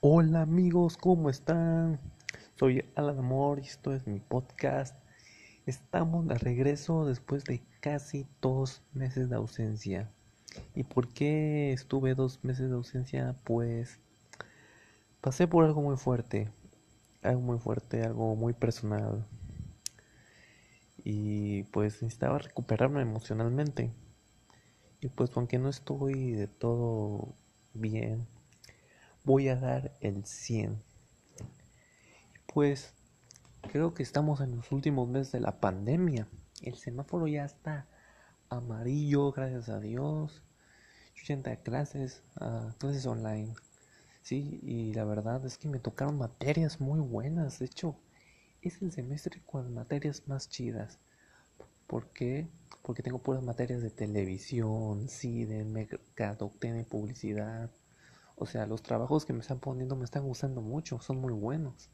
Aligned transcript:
Hola 0.00 0.42
amigos, 0.42 0.96
¿cómo 0.96 1.28
están? 1.28 1.98
Soy 2.54 2.84
Alan 2.94 3.18
Amor 3.18 3.58
y 3.58 3.62
esto 3.62 3.92
es 3.92 4.06
mi 4.06 4.20
podcast. 4.20 4.94
Estamos 5.66 6.24
de 6.28 6.36
regreso 6.36 7.04
después 7.04 7.42
de 7.42 7.64
casi 7.80 8.24
dos 8.40 8.80
meses 8.92 9.28
de 9.28 9.34
ausencia. 9.34 10.08
¿Y 10.76 10.84
por 10.84 11.08
qué 11.08 11.72
estuve 11.72 12.14
dos 12.14 12.44
meses 12.44 12.68
de 12.68 12.76
ausencia? 12.76 13.34
Pues 13.42 13.98
pasé 15.20 15.48
por 15.48 15.64
algo 15.64 15.82
muy 15.82 15.96
fuerte, 15.96 16.48
algo 17.24 17.40
muy 17.40 17.58
fuerte, 17.58 18.04
algo 18.04 18.36
muy 18.36 18.52
personal. 18.52 19.26
Y 21.02 21.64
pues 21.72 22.04
necesitaba 22.04 22.38
recuperarme 22.38 23.02
emocionalmente. 23.02 23.90
Y 25.00 25.08
pues 25.08 25.30
aunque 25.34 25.58
no 25.58 25.68
estoy 25.68 26.34
de 26.34 26.46
todo 26.46 27.34
bien, 27.74 28.28
voy 29.28 29.48
a 29.48 29.56
dar 29.56 29.92
el 30.00 30.24
100. 30.24 30.82
Pues 32.46 32.94
creo 33.70 33.92
que 33.92 34.02
estamos 34.02 34.40
en 34.40 34.56
los 34.56 34.72
últimos 34.72 35.06
meses 35.06 35.32
de 35.32 35.40
la 35.40 35.60
pandemia. 35.60 36.26
El 36.62 36.76
semáforo 36.76 37.26
ya 37.26 37.44
está 37.44 37.86
amarillo, 38.48 39.30
gracias 39.32 39.68
a 39.68 39.80
Dios. 39.80 40.42
80 41.22 41.56
clases, 41.56 42.22
uh, 42.40 42.72
clases 42.78 43.04
online. 43.04 43.52
Sí, 44.22 44.60
y 44.62 44.94
la 44.94 45.04
verdad 45.04 45.44
es 45.44 45.58
que 45.58 45.68
me 45.68 45.78
tocaron 45.78 46.16
materias 46.16 46.80
muy 46.80 47.00
buenas. 47.00 47.58
De 47.58 47.66
hecho, 47.66 47.96
es 48.62 48.80
el 48.80 48.92
semestre 48.92 49.42
con 49.44 49.74
materias 49.74 50.22
más 50.26 50.48
chidas. 50.48 51.00
¿Por 51.86 52.06
qué? 52.14 52.48
Porque 52.80 53.02
tengo 53.02 53.18
puras 53.18 53.42
materias 53.42 53.82
de 53.82 53.90
televisión, 53.90 55.10
cine, 55.10 55.64
mercadotecnia 55.64 56.80
y 56.80 56.84
publicidad. 56.84 57.70
O 58.40 58.46
sea, 58.46 58.66
los 58.66 58.82
trabajos 58.82 59.24
que 59.24 59.32
me 59.32 59.40
están 59.40 59.58
poniendo 59.58 59.96
me 59.96 60.04
están 60.04 60.24
gustando 60.24 60.60
mucho, 60.60 61.00
son 61.00 61.20
muy 61.20 61.32
buenos. 61.32 61.90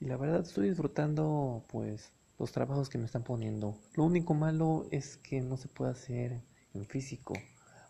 Y 0.00 0.04
la 0.04 0.18
verdad 0.18 0.40
estoy 0.40 0.68
disfrutando 0.68 1.64
pues 1.68 2.12
los 2.38 2.52
trabajos 2.52 2.90
que 2.90 2.98
me 2.98 3.06
están 3.06 3.24
poniendo. 3.24 3.78
Lo 3.94 4.04
único 4.04 4.34
malo 4.34 4.86
es 4.90 5.16
que 5.16 5.40
no 5.40 5.56
se 5.56 5.68
puede 5.68 5.92
hacer 5.92 6.42
en 6.74 6.84
físico, 6.86 7.34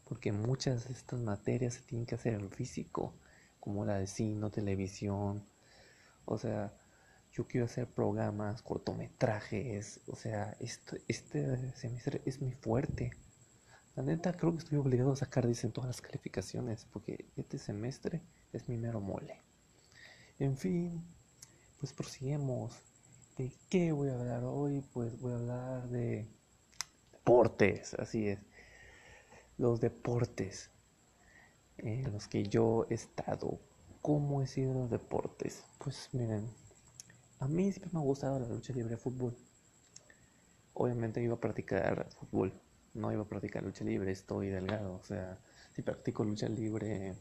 porque 0.09 0.31
muchas 0.31 0.87
de 0.87 0.95
estas 0.95 1.21
materias 1.21 1.75
se 1.75 1.83
tienen 1.83 2.07
que 2.07 2.15
hacer 2.15 2.35
en 2.35 2.51
físico, 2.51 3.15
como 3.59 3.85
la 3.85 3.99
de 3.99 4.07
cine, 4.07 4.49
televisión. 4.51 5.45
O 6.25 6.39
sea, 6.39 6.73
yo 7.33 7.49
quiero 7.49 7.67
hacer 7.67 7.89
programas, 7.89 8.63
cortometrajes, 8.63 10.01
o 10.07 10.15
sea, 10.15 10.57
esto, 10.61 10.97
este 11.09 11.73
semestre 11.73 12.23
es 12.25 12.41
mi 12.41 12.53
fuerte. 12.53 13.11
La 13.97 14.03
neta 14.03 14.35
creo 14.35 14.53
que 14.53 14.59
estoy 14.59 14.77
obligado 14.77 15.13
a 15.13 15.17
sacar 15.17 15.47
10 15.47 15.65
en 15.65 15.73
todas 15.73 15.89
las 15.89 16.03
calificaciones, 16.03 16.87
porque 16.93 17.25
este 17.35 17.57
semestre 17.57 18.21
es 18.53 18.69
mi 18.69 18.77
mero 18.77 19.01
mole. 19.01 19.41
En 20.39 20.59
fin, 20.59 21.03
pues 21.81 21.95
prosiguemos. 21.95 22.79
¿De 23.39 23.51
qué 23.71 23.93
voy 23.93 24.11
a 24.11 24.15
hablar 24.15 24.45
hoy? 24.45 24.85
Pues 24.93 25.19
voy 25.19 25.33
a 25.33 25.37
hablar 25.37 25.89
de 25.89 26.29
deportes, 27.11 27.95
así 27.95 28.29
es. 28.29 28.39
Los 29.57 29.81
deportes 29.81 30.71
en 31.79 32.13
los 32.13 32.29
que 32.29 32.45
yo 32.45 32.87
he 32.91 32.95
estado. 32.95 33.59
¿Cómo 34.03 34.43
he 34.43 34.47
sido 34.47 34.75
los 34.75 34.91
deportes? 34.91 35.65
Pues 35.79 36.11
miren, 36.13 36.51
a 37.39 37.49
mí 37.49 37.73
siempre 37.73 37.91
me 37.95 38.01
ha 38.01 38.03
gustado 38.03 38.39
la 38.39 38.47
lucha 38.47 38.75
libre 38.75 38.91
de 38.91 38.99
fútbol. 38.99 39.35
Obviamente 40.75 41.23
iba 41.23 41.35
a 41.35 41.41
practicar 41.41 42.11
fútbol, 42.21 42.53
no 42.97 43.13
iba 43.13 43.23
a 43.23 43.29
practicar 43.29 43.63
lucha 43.63 43.85
libre, 43.85 44.11
estoy 44.13 44.49
delgado. 44.49 44.95
O 44.95 45.05
sea, 45.05 45.39
si 45.75 45.83
practico 45.83 46.25
lucha 46.25 46.49
libre 46.49 47.17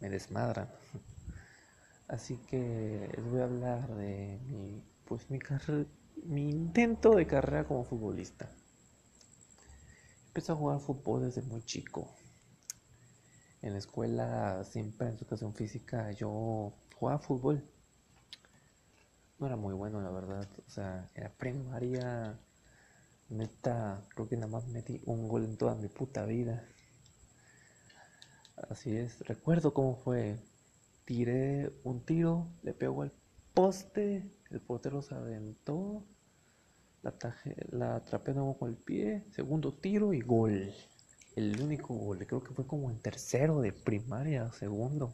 me 0.00 0.10
desmadran. 0.10 0.68
Así 2.08 2.36
que 2.48 3.10
les 3.16 3.24
voy 3.30 3.40
a 3.40 3.44
hablar 3.44 3.94
de 3.96 4.38
mi, 4.46 4.82
pues 5.04 5.30
mi 5.30 5.38
mi 6.24 6.50
intento 6.50 7.14
de 7.14 7.26
carrera 7.26 7.64
como 7.64 7.84
futbolista. 7.84 8.50
Empecé 10.28 10.52
a 10.52 10.56
jugar 10.56 10.80
fútbol 10.80 11.22
desde 11.22 11.42
muy 11.42 11.62
chico. 11.62 12.14
En 13.62 13.72
la 13.72 13.78
escuela, 13.78 14.62
siempre 14.64 15.08
en 15.08 15.14
educación 15.14 15.54
física, 15.54 16.12
yo 16.12 16.74
jugaba 16.94 17.18
fútbol 17.18 17.64
no 19.38 19.46
era 19.46 19.56
muy 19.56 19.74
bueno, 19.74 20.00
la 20.00 20.10
verdad. 20.10 20.48
O 20.66 20.70
sea, 20.70 21.10
en 21.14 21.24
la 21.24 21.30
primaria, 21.30 22.38
neta, 23.28 24.04
creo 24.14 24.28
que 24.28 24.36
nada 24.36 24.48
más 24.48 24.66
metí 24.68 25.00
un 25.06 25.28
gol 25.28 25.44
en 25.44 25.56
toda 25.56 25.74
mi 25.74 25.88
puta 25.88 26.24
vida. 26.24 26.66
Así 28.70 28.96
es, 28.96 29.20
recuerdo 29.20 29.74
cómo 29.74 29.96
fue. 29.96 30.38
Tiré 31.04 31.72
un 31.84 32.04
tiro, 32.04 32.48
le 32.62 32.72
pegó 32.72 33.02
al 33.02 33.12
poste, 33.52 34.30
el 34.50 34.60
portero 34.60 35.02
se 35.02 35.14
aventó, 35.14 36.06
la, 37.02 37.14
la 37.70 37.96
atrapé 37.96 38.32
nuevo 38.32 38.56
con 38.58 38.70
el 38.70 38.76
pie, 38.76 39.24
segundo 39.32 39.74
tiro 39.74 40.14
y 40.14 40.20
gol. 40.20 40.72
El 41.36 41.60
único 41.60 41.94
gol, 41.94 42.24
creo 42.26 42.42
que 42.42 42.54
fue 42.54 42.66
como 42.66 42.90
en 42.90 43.00
tercero 43.00 43.60
de 43.60 43.72
primaria, 43.72 44.50
segundo. 44.52 45.12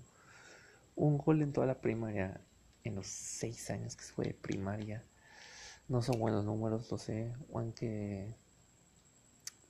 Un 0.94 1.19
gol 1.19 1.42
en 1.42 1.53
toda 1.53 1.66
la 1.66 1.81
primaria 1.81 2.41
en 2.84 2.94
los 2.94 3.06
seis 3.06 3.71
años 3.71 3.97
que 3.97 4.04
fue 4.04 4.27
de 4.27 4.34
primaria. 4.34 5.04
No 5.91 6.03
son 6.03 6.21
buenos 6.21 6.45
números, 6.45 6.89
lo 6.89 6.99
sé, 6.99 7.34
aunque 7.53 8.37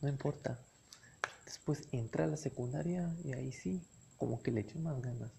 no 0.02 0.08
importa. 0.10 0.60
Después 1.46 1.88
entré 1.92 2.24
a 2.24 2.26
la 2.26 2.36
secundaria 2.36 3.16
y 3.24 3.32
ahí 3.32 3.52
sí, 3.52 3.80
como 4.18 4.42
que 4.42 4.50
le 4.52 4.60
eché 4.60 4.78
más 4.78 5.00
ganas. 5.00 5.32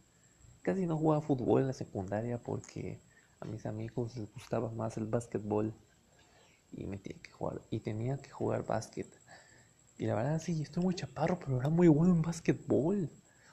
Casi 0.64 0.88
no 0.88 0.98
jugaba 0.98 1.22
fútbol 1.22 1.62
en 1.62 1.68
la 1.68 1.74
secundaria 1.74 2.42
porque 2.42 3.00
a 3.40 3.46
mis 3.46 3.68
amigos 3.68 4.18
les 4.18 4.34
gustaba 4.34 4.72
más 4.72 4.98
el 4.98 5.06
básquetbol 5.06 5.72
y 6.72 6.88
me 6.88 6.98
tenía 6.98 7.22
que 7.22 7.30
jugar 7.30 7.62
y 7.70 7.82
tenía 7.82 8.18
que 8.18 8.32
jugar 8.32 8.66
básquet. 8.66 9.08
Y 10.00 10.08
la 10.08 10.16
verdad 10.16 10.42
sí, 10.42 10.64
estoy 10.64 10.82
muy 10.82 10.96
chaparro, 10.96 11.38
pero 11.38 11.60
era 11.60 11.70
muy 11.70 11.90
bueno 11.90 12.16
en 12.16 12.24
básquetbol. 12.24 13.08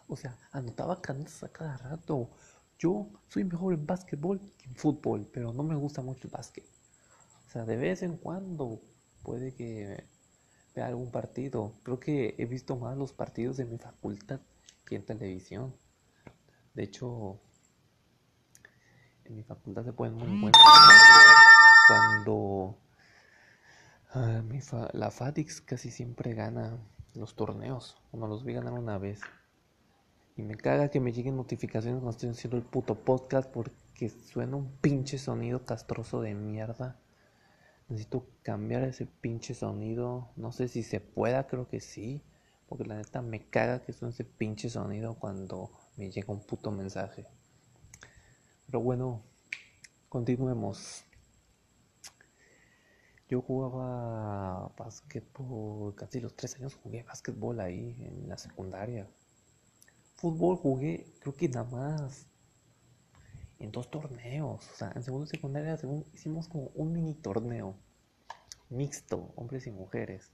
O 0.06 0.16
sea, 0.16 0.39
anotaba 0.50 1.03
canastas 1.03 1.45
a 1.45 1.53
cada 1.53 1.77
rato. 1.77 2.31
Yo 2.78 3.10
soy 3.28 3.45
mejor 3.45 3.75
en 3.75 3.84
básquetbol 3.84 4.41
que 4.56 4.65
en 4.65 4.77
fútbol, 4.77 5.28
pero 5.31 5.53
no 5.53 5.62
me 5.62 5.75
gusta 5.75 6.00
mucho 6.00 6.27
el 6.27 6.31
básquet. 6.31 6.65
O 7.48 7.50
sea, 7.50 7.64
de 7.64 7.76
vez 7.76 8.03
en 8.03 8.19
cuando 8.19 8.78
puede 9.22 9.54
que 9.54 10.04
vea 10.76 10.86
algún 10.86 11.10
partido. 11.10 11.72
Creo 11.82 11.98
que 11.98 12.34
he 12.36 12.44
visto 12.44 12.76
más 12.76 12.94
los 12.94 13.14
partidos 13.14 13.56
de 13.56 13.64
mi 13.64 13.78
facultad 13.78 14.41
que 14.84 14.97
en 14.97 15.06
televisión. 15.06 15.75
De 16.75 16.82
hecho, 16.82 17.41
en 19.25 19.36
mi 19.36 19.42
facultad 19.44 19.82
se 19.82 19.94
pueden 19.94 20.14
muy 20.14 20.28
buenos 20.28 20.60
cuando 21.86 22.78
ah, 24.10 24.42
la 24.92 25.10
FADIX 25.10 25.62
casi 25.62 25.91
siempre 25.91 26.34
gana 26.34 26.76
los 27.15 27.34
torneos. 27.34 27.97
Cuando 28.10 28.26
los 28.26 28.44
vi 28.44 28.53
ganar 28.53 28.75
una 28.75 28.98
vez. 28.98 29.20
Y 30.36 30.42
me 30.42 30.54
caga 30.54 30.91
que 30.91 31.00
me 31.00 31.12
lleguen 31.12 31.36
notificaciones 31.36 32.00
cuando 32.00 32.10
estoy 32.10 32.28
haciendo 32.28 32.59
el 32.59 32.62
puto 32.62 32.94
podcast 32.94 33.50
porque 33.50 34.10
suena 34.10 34.56
un 34.56 34.70
pinche 34.82 35.16
sonido 35.16 35.65
castroso 35.65 36.20
de 36.20 36.34
mierda. 36.34 37.00
Necesito 37.88 38.26
cambiar 38.43 38.84
ese 38.84 39.06
pinche 39.06 39.54
sonido. 39.54 40.31
No 40.37 40.53
sé 40.53 40.69
si 40.69 40.82
se 40.82 41.00
pueda, 41.00 41.47
creo 41.47 41.69
que 41.69 41.81
sí. 41.81 42.22
Porque 42.69 42.84
la 42.84 42.97
neta 42.97 43.22
me 43.22 43.49
caga 43.49 43.81
que 43.81 43.94
suene 43.94 44.12
ese 44.12 44.25
pinche 44.25 44.69
sonido 44.69 45.15
cuando 45.15 45.71
me 45.97 46.10
llega 46.10 46.32
un 46.32 46.41
puto 46.41 46.71
mensaje. 46.71 47.27
Pero 48.66 48.81
bueno, 48.81 49.22
continuemos. 50.10 51.04
Yo 53.31 53.41
jugaba 53.43 54.71
básquetbol, 54.77 55.94
casi 55.94 56.21
los 56.21 56.34
tres 56.34 56.56
años 56.56 56.75
jugué 56.75 57.03
básquetbol 57.03 57.60
ahí 57.60 57.97
en 58.00 58.28
la 58.28 58.37
secundaria. 58.37 59.06
Fútbol 60.16 60.56
jugué, 60.56 61.12
creo 61.21 61.34
que 61.34 61.48
nada 61.48 61.71
más 61.71 62.27
en 63.59 63.72
dos 63.72 63.91
torneos. 63.91 64.68
O 64.71 64.74
sea, 64.74 64.92
en 64.95 65.03
segundo 65.03 65.27
y 65.27 65.28
secundaria 65.28 65.78
hicimos 66.12 66.48
como 66.48 66.71
un 66.74 66.92
mini 66.92 67.15
torneo 67.15 67.77
mixto, 68.70 69.32
hombres 69.36 69.66
y 69.66 69.70
mujeres. 69.70 70.32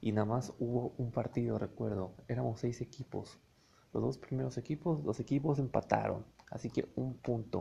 Y 0.00 0.12
nada 0.12 0.26
más 0.26 0.52
hubo 0.58 0.94
un 0.98 1.10
partido, 1.10 1.58
recuerdo. 1.58 2.12
Éramos 2.28 2.60
seis 2.60 2.80
equipos. 2.80 3.38
Los 3.92 4.02
dos 4.02 4.18
primeros 4.18 4.58
equipos, 4.58 5.02
los 5.04 5.18
equipos 5.20 5.58
empataron. 5.58 6.24
Así 6.50 6.70
que 6.70 6.88
un 6.94 7.14
punto. 7.14 7.60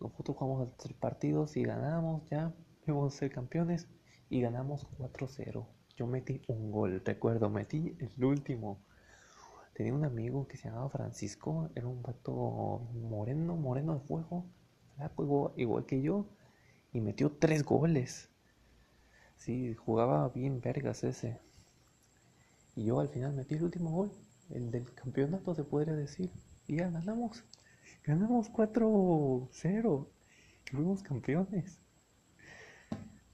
Nosotros 0.00 0.36
jugamos 0.36 0.68
a 0.68 0.76
tres 0.76 0.94
partidos 0.94 1.56
y 1.56 1.64
ganamos 1.64 2.24
ya. 2.30 2.52
Íbamos 2.86 3.14
a 3.14 3.18
ser 3.18 3.30
campeones 3.30 3.88
y 4.30 4.40
ganamos 4.40 4.86
4-0. 4.98 5.66
Yo 5.96 6.06
metí 6.06 6.40
un 6.46 6.70
gol, 6.70 7.02
recuerdo, 7.04 7.50
metí 7.50 7.96
el 7.98 8.24
último. 8.24 8.78
Tenía 9.74 9.92
un 9.92 10.04
amigo 10.04 10.46
que 10.48 10.56
se 10.56 10.68
llamaba 10.68 10.88
Francisco, 10.88 11.68
era 11.74 11.86
un 11.86 12.02
vato 12.02 12.80
moreno, 12.94 13.56
moreno 13.56 13.94
de 13.94 14.00
fuego, 14.00 14.46
igual, 15.18 15.52
igual 15.56 15.86
que 15.86 16.00
yo, 16.00 16.26
y 16.92 17.00
metió 17.00 17.30
tres 17.30 17.64
goles. 17.64 18.28
Sí, 19.36 19.74
jugaba 19.74 20.28
bien 20.28 20.60
vergas 20.60 21.04
ese. 21.04 21.38
Y 22.76 22.84
yo 22.84 23.00
al 23.00 23.08
final 23.08 23.32
metí 23.34 23.54
el 23.54 23.64
último 23.64 23.90
gol 23.90 24.12
el 24.50 24.70
del 24.70 24.92
campeonato, 24.94 25.54
se 25.54 25.64
podría 25.64 25.94
decir. 25.94 26.30
Y 26.66 26.76
ya 26.76 26.90
ganamos. 26.90 27.44
Ganamos 28.04 28.50
4-0. 28.50 30.06
Fuimos 30.70 31.02
campeones. 31.02 31.78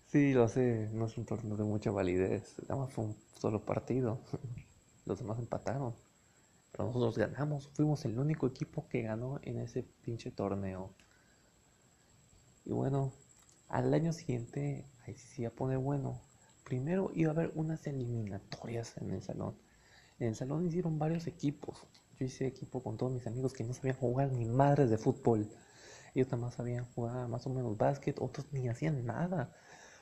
Sí, 0.07 0.33
lo 0.33 0.49
sé, 0.49 0.89
no 0.93 1.07
es 1.07 1.19
un 1.19 1.27
torneo 1.27 1.57
de 1.57 1.65
mucha 1.65 1.91
validez. 1.91 2.57
Nada 2.69 2.83
más 2.83 2.93
fue 2.93 3.05
un 3.05 3.17
solo 3.35 3.65
partido. 3.65 4.21
Los 5.05 5.19
demás 5.19 5.39
empataron. 5.39 5.95
Pero 6.73 6.87
nosotros 6.87 7.19
ganamos. 7.19 7.69
Fuimos 7.75 8.05
el 8.05 8.19
único 8.19 8.47
equipo 8.47 8.87
que 8.89 9.03
ganó 9.03 9.41
en 9.43 9.59
ese 9.61 9.83
pinche 9.83 10.31
torneo. 10.31 10.95
Y 12.65 12.73
bueno, 12.73 13.13
al 13.69 13.93
año 13.95 14.13
siguiente, 14.13 14.87
ahí 15.07 15.15
sí 15.15 15.43
iba 15.43 15.51
a 15.51 15.55
poner 15.55 15.79
bueno. 15.79 16.21
Primero 16.65 17.11
iba 17.15 17.31
a 17.31 17.35
haber 17.35 17.53
unas 17.55 17.87
eliminatorias 17.87 18.97
en 18.99 19.11
el 19.11 19.23
salón. 19.23 19.57
En 20.19 20.29
el 20.29 20.35
salón 20.35 20.67
hicieron 20.67 20.99
varios 20.99 21.27
equipos. 21.27 21.87
Yo 22.19 22.27
hice 22.27 22.47
equipo 22.47 22.83
con 22.83 22.97
todos 22.97 23.13
mis 23.13 23.27
amigos 23.27 23.53
que 23.53 23.65
no 23.65 23.75
sabían 23.75 23.97
jugar 23.97 24.33
ni 24.33 24.47
madres 24.47 24.91
de 24.91 24.99
fútbol. 24.99 25.49
Ellos 26.15 26.29
también 26.29 26.51
sabían 26.53 26.87
jugar 26.95 27.29
más 27.29 27.47
o 27.47 27.51
menos 27.51 27.77
básquet, 27.77 28.17
otros 28.21 28.47
ni 28.53 28.69
hacían 28.69 29.05
nada. 29.05 29.53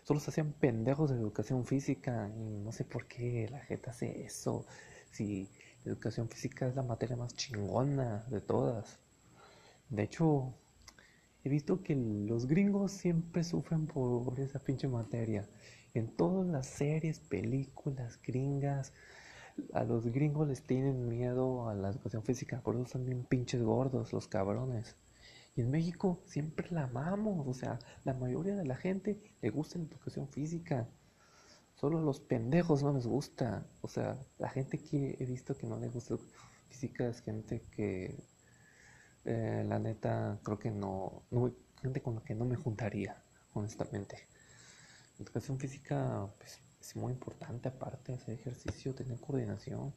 Solo 0.04 0.20
se 0.20 0.30
hacían 0.30 0.52
pendejos 0.52 1.10
de 1.10 1.16
educación 1.16 1.66
física 1.66 2.30
y 2.36 2.58
no 2.58 2.70
sé 2.70 2.84
por 2.84 3.06
qué 3.06 3.48
la 3.50 3.60
gente 3.60 3.90
hace 3.90 4.24
eso. 4.24 4.64
Si 5.10 5.50
educación 5.84 6.28
física 6.28 6.68
es 6.68 6.76
la 6.76 6.82
materia 6.82 7.16
más 7.16 7.34
chingona 7.34 8.24
de 8.30 8.40
todas. 8.40 8.98
De 9.88 10.04
hecho, 10.04 10.54
he 11.44 11.48
visto 11.48 11.82
que 11.82 11.94
los 11.94 12.46
gringos 12.46 12.92
siempre 12.92 13.44
sufren 13.44 13.86
por 13.86 14.40
esa 14.40 14.58
pinche 14.58 14.88
materia. 14.88 15.46
En 15.92 16.08
todas 16.16 16.46
las 16.48 16.66
series, 16.66 17.20
películas 17.20 18.18
gringas, 18.22 18.92
a 19.72 19.84
los 19.84 20.06
gringos 20.06 20.48
les 20.48 20.62
tienen 20.62 21.08
miedo 21.08 21.68
a 21.68 21.74
la 21.74 21.90
educación 21.90 22.24
física, 22.24 22.60
por 22.62 22.74
eso 22.74 22.86
son 22.86 23.04
bien 23.04 23.24
pinches 23.24 23.62
gordos 23.62 24.12
los 24.12 24.26
cabrones. 24.26 24.96
Y 25.54 25.60
en 25.60 25.70
México 25.70 26.20
siempre 26.24 26.68
la 26.70 26.84
amamos, 26.84 27.46
o 27.46 27.54
sea, 27.54 27.78
la 28.04 28.14
mayoría 28.14 28.56
de 28.56 28.64
la 28.64 28.74
gente 28.74 29.20
le 29.40 29.50
gusta 29.50 29.78
la 29.78 29.84
educación 29.84 30.28
física. 30.28 30.88
Solo 31.74 32.00
los 32.00 32.20
pendejos 32.20 32.82
no 32.82 32.92
les 32.92 33.06
gusta. 33.06 33.66
O 33.82 33.88
sea, 33.88 34.18
la 34.38 34.48
gente 34.48 34.78
que 34.78 35.16
he 35.20 35.26
visto 35.26 35.56
que 35.56 35.66
no 35.66 35.78
le 35.78 35.88
gusta 35.88 36.16
física 36.68 37.06
es 37.06 37.20
gente 37.20 37.60
que, 37.70 38.16
eh, 39.24 39.64
la 39.66 39.78
neta, 39.78 40.38
creo 40.42 40.58
que 40.58 40.70
no, 40.70 41.22
no, 41.30 41.52
gente 41.80 42.02
con 42.02 42.16
la 42.16 42.22
que 42.22 42.34
no 42.34 42.44
me 42.44 42.56
juntaría, 42.56 43.22
honestamente. 43.54 44.28
La 45.18 45.24
educación 45.24 45.58
física 45.58 46.28
pues, 46.38 46.60
es 46.80 46.96
muy 46.96 47.12
importante, 47.12 47.68
aparte, 47.68 48.12
hacer 48.12 48.34
ejercicio, 48.34 48.94
tener 48.94 49.18
coordinación. 49.20 49.94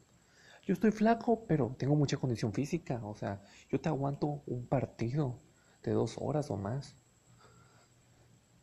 Yo 0.64 0.74
estoy 0.74 0.90
flaco, 0.90 1.44
pero 1.46 1.74
tengo 1.78 1.96
mucha 1.96 2.16
condición 2.16 2.52
física. 2.52 3.00
O 3.04 3.14
sea, 3.14 3.42
yo 3.70 3.80
te 3.80 3.88
aguanto 3.88 4.42
un 4.46 4.66
partido 4.66 5.38
de 5.82 5.92
dos 5.92 6.16
horas 6.18 6.50
o 6.50 6.56
más. 6.56 6.94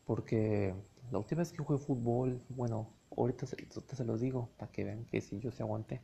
Porque 0.05 0.75
la 1.11 1.17
última 1.17 1.39
vez 1.39 1.51
que 1.51 1.63
jugué 1.63 1.79
fútbol, 1.79 2.41
bueno, 2.49 2.93
ahorita 3.17 3.47
se, 3.47 3.57
se 3.71 4.05
los 4.05 4.21
digo 4.21 4.49
para 4.57 4.71
que 4.71 4.83
vean 4.83 5.05
que 5.05 5.21
si 5.21 5.39
yo 5.39 5.51
se 5.51 5.63
aguanté. 5.63 6.01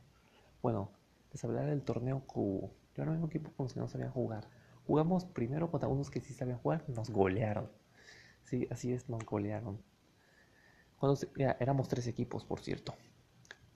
Bueno, 0.60 0.90
les 1.32 1.44
hablaré 1.44 1.70
del 1.70 1.82
torneo 1.82 2.24
que 2.26 2.68
yo 2.94 3.02
era 3.02 3.12
un 3.12 3.24
equipo 3.24 3.50
los 3.58 3.74
que 3.74 3.80
no 3.80 3.88
sabían 3.88 4.10
jugar. 4.10 4.48
Jugamos 4.86 5.24
primero 5.24 5.70
contra 5.70 5.88
unos 5.88 6.10
que 6.10 6.20
sí 6.20 6.34
sabían 6.34 6.58
jugar, 6.58 6.84
nos 6.88 7.10
golearon. 7.10 7.70
Sí, 8.44 8.66
así 8.70 8.92
es, 8.92 9.08
nos 9.08 9.24
golearon. 9.24 9.80
Cuando 10.98 11.18
ya, 11.36 11.56
éramos 11.60 11.88
tres 11.88 12.06
equipos, 12.06 12.44
por 12.44 12.60
cierto. 12.60 12.94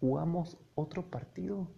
Jugamos 0.01 0.59
otro 0.75 1.11
partido. 1.11 1.71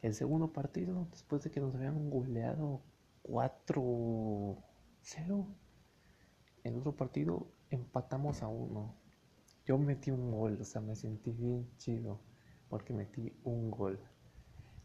El 0.00 0.14
segundo 0.14 0.52
partido, 0.52 1.08
después 1.10 1.42
de 1.42 1.50
que 1.50 1.60
nos 1.60 1.74
habían 1.74 2.08
goleado 2.10 2.82
4-0. 3.24 5.46
En 6.64 6.78
otro 6.78 6.96
partido 6.96 7.48
empatamos 7.70 8.42
a 8.42 8.48
uno. 8.48 8.94
Yo 9.66 9.76
metí 9.76 10.10
un 10.10 10.30
gol, 10.30 10.58
o 10.60 10.64
sea, 10.64 10.80
me 10.80 10.96
sentí 10.96 11.32
bien 11.32 11.68
chido 11.76 12.20
porque 12.68 12.92
metí 12.92 13.32
un 13.44 13.70
gol. 13.70 13.98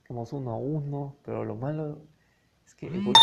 Quedamos 0.04 0.34
uno 0.34 0.52
a 0.52 0.58
uno, 0.58 1.18
pero 1.24 1.46
lo 1.46 1.56
malo 1.56 2.02
es 2.66 2.76
que 2.76 2.88
el 2.88 3.04
gol 3.04 3.14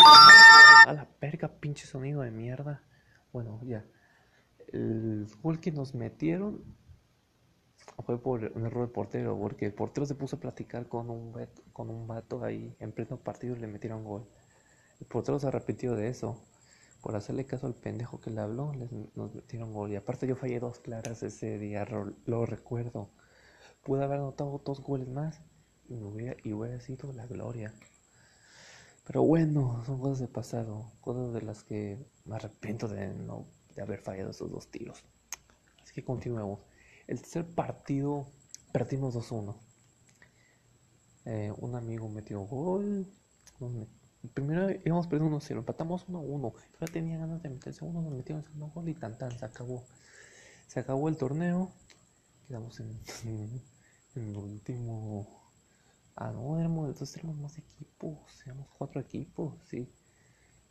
a 0.87 0.93
la 0.93 1.05
perga, 1.19 1.47
pinche 1.47 1.85
sonido 1.85 2.21
de 2.21 2.31
mierda. 2.31 2.83
Bueno, 3.31 3.59
ya. 3.63 3.85
El 4.67 5.27
gol 5.41 5.59
que 5.59 5.71
nos 5.71 5.93
metieron 5.93 6.63
fue 8.05 8.21
por 8.21 8.51
un 8.55 8.65
error 8.65 8.87
de 8.87 8.93
portero, 8.93 9.37
porque 9.37 9.65
el 9.65 9.73
portero 9.73 10.05
se 10.05 10.15
puso 10.15 10.37
a 10.37 10.39
platicar 10.39 10.87
con 10.87 11.09
un, 11.09 11.33
con 11.73 11.89
un 11.89 12.07
vato 12.07 12.43
ahí 12.43 12.75
en 12.79 12.91
pleno 12.91 13.17
partido 13.17 13.55
y 13.55 13.59
le 13.59 13.67
metieron 13.67 14.03
gol. 14.03 14.27
El 14.99 15.07
portero 15.07 15.39
se 15.39 15.47
arrepintió 15.47 15.95
de 15.95 16.07
eso 16.07 16.41
por 17.01 17.15
hacerle 17.15 17.45
caso 17.45 17.67
al 17.67 17.73
pendejo 17.73 18.19
que 18.19 18.29
le 18.29 18.41
habló, 18.41 18.73
les, 18.73 18.91
nos 19.15 19.33
metieron 19.33 19.73
gol. 19.73 19.91
Y 19.91 19.95
aparte 19.95 20.27
yo 20.27 20.35
fallé 20.35 20.59
dos 20.59 20.79
claras 20.79 21.23
ese 21.23 21.57
día, 21.57 21.85
lo, 22.25 22.45
recuerdo. 22.45 23.09
Pude 23.83 24.03
haber 24.03 24.19
anotado 24.19 24.61
dos 24.63 24.81
goles 24.81 25.09
más 25.09 25.41
y, 25.91 26.01
hubiera, 26.01 26.35
y 26.43 26.53
hubiera 26.53 26.79
sido 26.79 27.11
la 27.13 27.25
gloria. 27.27 27.73
Pero 29.05 29.23
bueno, 29.23 29.83
son 29.85 29.99
cosas 29.99 30.19
de 30.19 30.27
pasado, 30.27 30.91
cosas 31.01 31.33
de 31.33 31.41
las 31.41 31.63
que 31.63 31.97
me 32.25 32.35
arrepiento 32.35 32.87
de 32.87 33.13
no 33.13 33.47
de 33.75 33.81
haber 33.81 33.99
fallado 33.99 34.31
esos 34.31 34.51
dos 34.51 34.69
tiros. 34.69 35.03
Así 35.81 35.93
que 35.93 36.03
continuemos. 36.03 36.59
El 37.07 37.19
tercer 37.19 37.45
partido 37.45 38.27
perdimos 38.71 39.15
2-1. 39.15 39.55
Eh, 41.25 41.53
un 41.57 41.75
amigo 41.75 42.09
metió 42.09 42.41
gol, 42.41 43.07
Primero 44.33 44.69
íbamos 44.85 45.07
perdiendo 45.07 45.39
1-0, 45.39 45.57
empatamos 45.57 46.07
1-1. 46.07 46.53
Ya 46.79 46.87
tenía 46.87 47.17
ganas 47.17 47.41
de 47.41 47.49
meterse 47.49 47.83
uno, 47.83 48.01
nos 48.01 48.13
metimos 48.13 48.45
en 48.53 48.61
un 48.61 48.71
gol 48.71 48.87
y 48.87 48.93
tan 48.93 49.17
tan, 49.17 49.37
se 49.37 49.45
acabó. 49.45 49.83
Se 50.67 50.79
acabó 50.79 51.09
el 51.09 51.17
torneo. 51.17 51.71
Quedamos 52.47 52.79
en, 52.79 52.99
el 54.15 54.37
último. 54.37 55.40
Ah, 56.15 56.31
no, 56.31 56.59
éramos, 56.59 56.89
entonces 56.89 57.17
éramos 57.17 57.37
más 57.37 57.57
equipos, 57.57 58.17
éramos 58.45 58.67
cuatro 58.77 59.01
equipos, 59.01 59.55
sí. 59.69 59.89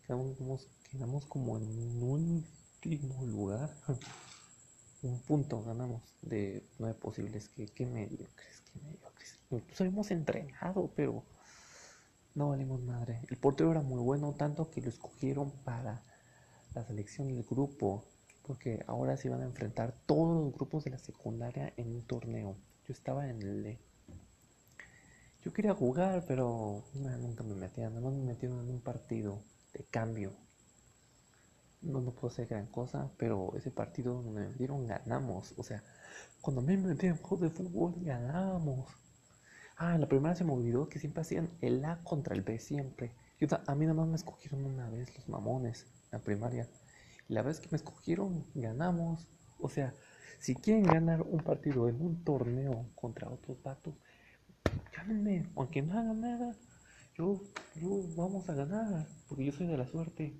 Quedamos, 0.06 0.68
quedamos 0.90 1.26
como 1.26 1.56
en 1.56 1.64
un 1.64 2.02
último 2.02 3.26
lugar. 3.26 3.74
un 5.02 5.18
punto 5.20 5.62
ganamos 5.62 6.02
de 6.22 6.62
nueve 6.78 6.94
posibles. 6.98 7.48
¿Qué, 7.48 7.66
qué 7.66 7.86
medio 7.86 8.28
crees? 8.34 8.60
¿Qué 8.60 8.78
medio 8.80 9.12
crees? 9.14 9.38
Nosotros 9.50 9.80
habíamos 9.80 10.10
entrenado, 10.10 10.90
pero 10.94 11.24
no 12.34 12.50
valimos 12.50 12.80
madre. 12.82 13.20
El 13.28 13.36
portero 13.38 13.70
era 13.70 13.82
muy 13.82 14.00
bueno, 14.00 14.34
tanto 14.34 14.70
que 14.70 14.80
lo 14.80 14.88
escogieron 14.88 15.50
para 15.64 16.02
la 16.74 16.84
selección 16.84 17.28
del 17.28 17.42
grupo, 17.42 18.04
porque 18.42 18.84
ahora 18.86 19.16
se 19.16 19.28
iban 19.28 19.42
a 19.42 19.46
enfrentar 19.46 19.94
todos 20.06 20.44
los 20.44 20.52
grupos 20.52 20.84
de 20.84 20.90
la 20.90 20.98
secundaria 20.98 21.72
en 21.76 21.94
un 21.94 22.02
torneo. 22.02 22.56
Yo 22.86 22.92
estaba 22.92 23.28
en 23.28 23.42
el 23.42 23.62
D. 23.62 23.78
Yo 25.42 25.54
quería 25.54 25.74
jugar, 25.74 26.24
pero 26.26 26.84
nunca 26.94 27.42
me 27.42 27.54
metían, 27.54 27.94
nada 27.94 28.04
más 28.10 28.12
me 28.12 28.24
metieron 28.24 28.60
en 28.60 28.70
un 28.74 28.80
partido 28.80 29.42
de 29.72 29.84
cambio. 29.84 30.32
No, 31.80 32.02
no 32.02 32.10
puedo 32.10 32.28
hacer 32.28 32.46
gran 32.46 32.66
cosa, 32.66 33.10
pero 33.16 33.54
ese 33.56 33.70
partido 33.70 34.14
donde 34.14 34.32
me 34.32 34.48
metieron 34.48 34.86
ganamos. 34.86 35.54
O 35.56 35.62
sea, 35.62 35.82
cuando 36.42 36.60
me 36.60 36.76
metieron 36.76 37.16
en 37.16 37.22
juego 37.22 37.44
de 37.44 37.50
fútbol 37.50 37.94
ganábamos. 38.02 38.90
Ah, 39.78 39.96
la 39.96 40.06
primera 40.06 40.34
se 40.34 40.44
me 40.44 40.52
olvidó 40.52 40.90
que 40.90 40.98
siempre 40.98 41.22
hacían 41.22 41.48
el 41.62 41.82
A 41.86 42.02
contra 42.04 42.34
el 42.34 42.42
B, 42.42 42.58
siempre. 42.58 43.14
Yo, 43.40 43.48
a 43.66 43.74
mí 43.74 43.86
nada 43.86 43.94
más 43.94 44.08
me 44.08 44.16
escogieron 44.16 44.66
una 44.66 44.90
vez 44.90 45.16
los 45.16 45.26
mamones, 45.26 45.86
la 46.12 46.18
primaria. 46.18 46.68
Y 47.30 47.32
la 47.32 47.40
vez 47.40 47.60
que 47.60 47.68
me 47.70 47.76
escogieron, 47.76 48.44
ganamos. 48.54 49.26
O 49.58 49.70
sea, 49.70 49.94
si 50.38 50.54
quieren 50.54 50.82
ganar 50.82 51.22
un 51.22 51.42
partido 51.42 51.88
en 51.88 51.98
un 52.02 52.22
torneo 52.24 52.90
contra 52.94 53.30
otros 53.30 53.62
vatos, 53.62 53.94
aunque 55.54 55.82
no 55.82 55.98
hagan 55.98 56.20
nada. 56.20 56.54
Yo, 57.16 57.40
yo, 57.76 58.02
vamos 58.16 58.48
a 58.48 58.54
ganar, 58.54 59.06
porque 59.28 59.44
yo 59.44 59.52
soy 59.52 59.66
de 59.66 59.76
la 59.76 59.86
suerte. 59.86 60.34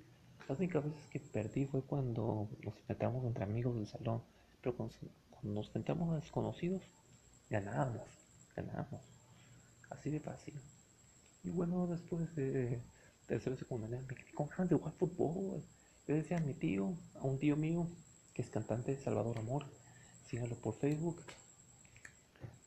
Las 0.49 0.59
únicas 0.59 0.85
veces 0.85 1.07
que 1.11 1.21
perdí 1.21 1.67
fue 1.67 1.83
cuando 1.83 2.49
nos 2.64 2.76
enfrentamos 2.76 3.25
entre 3.25 3.45
amigos 3.45 3.75
del 3.76 3.87
salón. 3.87 4.23
Pero 4.61 4.76
cuando, 4.76 4.95
nos 5.43 5.67
enfrentamos 5.67 6.12
a 6.12 6.21
desconocidos, 6.21 6.83
ganábamos, 7.49 8.09
ganábamos. 8.57 9.02
Así 9.90 10.11
de 10.11 10.21
fácil. 10.21 10.55
Y 11.45 11.50
bueno, 11.50 11.87
después 11.87 12.35
de 12.37 12.81
tercera 13.26 13.57
secundaria 13.57 14.00
me 14.09 14.14
quedé 14.14 14.33
con 14.33 14.49
ganas 14.49 14.69
de 14.69 14.76
jugar 14.76 14.95
fútbol. 14.95 15.62
Yo 16.07 16.14
decía 16.14 16.38
a 16.38 16.40
mi 16.40 16.55
tío, 16.55 16.95
a 17.14 17.25
un 17.25 17.38
tío 17.38 17.57
mío, 17.57 17.87
que 18.35 18.43
es 18.43 18.50
cantante, 18.50 18.99
Salvador 18.99 19.38
Amor, 19.38 19.64
síganlo 20.26 20.57
por 20.57 20.75
Facebook. 20.75 21.23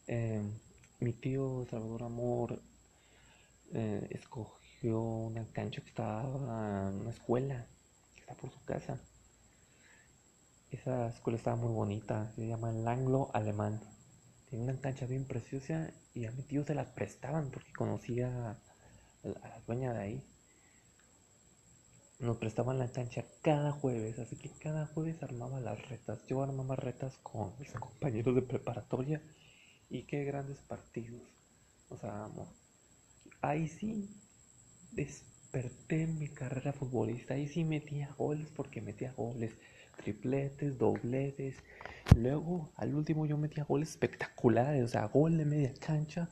Em, 0.08 0.52
mi 1.04 1.12
tío 1.12 1.66
Salvador 1.70 2.04
Amor 2.04 2.62
eh, 3.74 4.08
escogió 4.12 5.02
una 5.02 5.46
cancha 5.52 5.82
que 5.82 5.90
estaba 5.90 6.90
en 6.90 7.02
una 7.02 7.10
escuela, 7.10 7.68
que 8.16 8.22
está 8.22 8.36
por 8.36 8.50
su 8.52 8.64
casa. 8.64 9.02
Esa 10.72 11.10
escuela 11.10 11.38
estaba 11.38 11.58
muy 11.58 11.74
bonita, 11.74 12.32
se 12.36 12.48
llama 12.48 12.72
el 12.72 12.88
Anglo 12.88 13.30
Alemán 13.34 13.82
tenía 14.50 14.72
una 14.72 14.82
cancha 14.82 15.06
bien 15.08 15.26
preciosa 15.26 15.92
y 16.14 16.26
a 16.26 16.32
mi 16.32 16.44
tío 16.44 16.64
se 16.64 16.76
la 16.76 16.86
prestaban 16.94 17.50
porque 17.52 17.74
conocía 17.74 18.52
a 19.24 19.48
la 19.48 19.62
dueña 19.68 19.94
de 19.94 20.00
ahí. 20.00 20.24
Nos 22.20 22.38
prestaban 22.38 22.80
la 22.80 22.88
cancha 22.92 23.26
cada 23.42 23.72
jueves, 23.72 24.20
así 24.20 24.38
que 24.38 24.50
cada 24.50 24.86
jueves 24.86 25.22
armaba 25.22 25.60
las 25.60 25.82
retas. 25.90 26.26
Yo 26.28 26.42
armaba 26.44 26.76
retas 26.76 27.18
con 27.18 27.54
mis 27.60 27.72
compañeros 27.74 28.36
de 28.36 28.44
preparatoria 28.44 29.22
y 29.90 30.04
qué 30.04 30.24
grandes 30.24 30.58
partidos. 30.60 31.22
O 31.90 31.98
sea, 31.98 32.28
ahí 33.42 33.68
sí 33.68 34.10
desperté 34.92 36.08
mi 36.08 36.28
carrera 36.30 36.74
futbolista. 36.74 37.36
Ahí 37.36 37.48
sí 37.48 37.64
metía 37.64 38.14
goles 38.18 38.48
porque 38.56 38.82
metía 38.82 39.14
goles 39.14 39.54
tripletes, 39.98 40.78
dobletes. 40.78 41.56
Luego, 42.18 42.72
al 42.76 42.96
último, 42.96 43.26
yo 43.26 43.38
metía 43.38 43.64
goles 43.64 43.92
espectaculares, 43.92 44.84
o 44.84 44.88
sea, 44.88 45.06
gol 45.08 45.38
de 45.38 45.46
media 45.46 45.74
cancha, 45.80 46.30